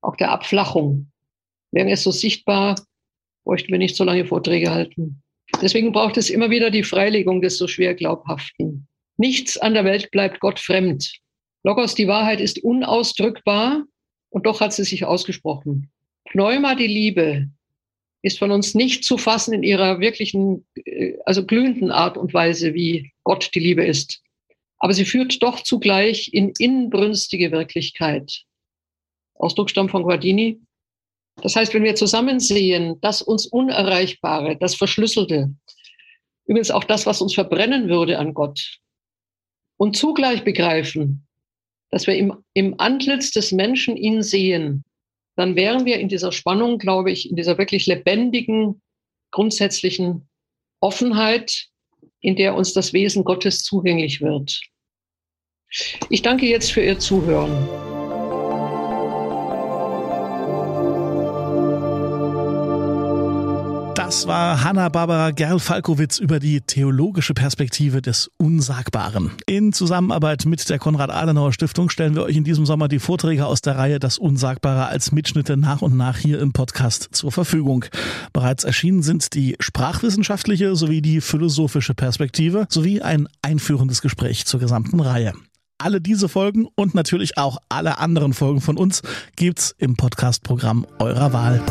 [0.01, 1.11] Auch der Abflachung.
[1.71, 2.81] Wäre es so sichtbar,
[3.45, 5.23] bräuchten wir nicht so lange Vorträge halten.
[5.61, 8.89] Deswegen braucht es immer wieder die Freilegung des so schwer Glaubhaften.
[9.19, 11.13] Nichts an der Welt bleibt Gott fremd.
[11.63, 13.85] Logos, die Wahrheit ist unausdrückbar
[14.31, 15.91] und doch hat sie sich ausgesprochen.
[16.31, 17.49] Pneuma, die Liebe,
[18.23, 22.73] ist von uns nicht zu fassen in ihrer wirklichen, äh, also glühenden Art und Weise,
[22.73, 24.23] wie Gott die Liebe ist.
[24.79, 28.45] Aber sie führt doch zugleich in inbrünstige Wirklichkeit.
[29.35, 30.61] Ausdrucksstamm von Guardini.
[31.43, 35.55] Das heißt, wenn wir zusammen sehen, das uns Unerreichbare, das Verschlüsselte,
[36.47, 38.79] übrigens auch das, was uns verbrennen würde an Gott,
[39.77, 41.27] und zugleich begreifen,
[41.91, 44.85] dass wir im, im Antlitz des Menschen ihn sehen,
[45.37, 48.83] dann wären wir in dieser Spannung, glaube ich, in dieser wirklich lebendigen,
[49.31, 50.29] grundsätzlichen
[50.81, 51.69] Offenheit,
[52.21, 54.61] in der uns das Wesen Gottes zugänglich wird.
[56.09, 57.98] Ich danke jetzt für Ihr Zuhören.
[64.09, 69.33] Das war Hanna-Barbara Gerl-Falkowitz über die theologische Perspektive des Unsagbaren.
[69.45, 73.77] In Zusammenarbeit mit der Konrad-Adenauer-Stiftung stellen wir euch in diesem Sommer die Vorträge aus der
[73.77, 77.85] Reihe Das Unsagbare als Mitschnitte nach und nach hier im Podcast zur Verfügung.
[78.33, 85.01] Bereits erschienen sind die sprachwissenschaftliche sowie die philosophische Perspektive sowie ein einführendes Gespräch zur gesamten
[85.01, 85.35] Reihe.
[85.77, 89.03] Alle diese Folgen und natürlich auch alle anderen Folgen von uns
[89.37, 91.63] gibt's im Podcast-Programm eurer Wahl.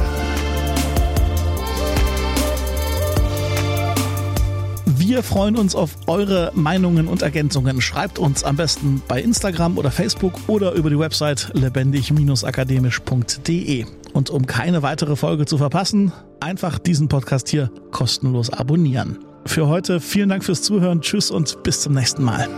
[5.07, 7.79] Wir freuen uns auf eure Meinungen und Ergänzungen.
[7.79, 13.85] Schreibt uns am besten bei Instagram oder Facebook oder über die Website lebendig-akademisch.de.
[14.11, 19.19] Und um keine weitere Folge zu verpassen, einfach diesen Podcast hier kostenlos abonnieren.
[19.45, 20.99] Für heute vielen Dank fürs Zuhören.
[20.99, 22.49] Tschüss und bis zum nächsten Mal.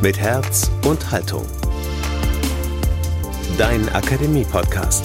[0.00, 1.44] Mit Herz und Haltung.
[3.58, 5.04] Dein Akademie-Podcast.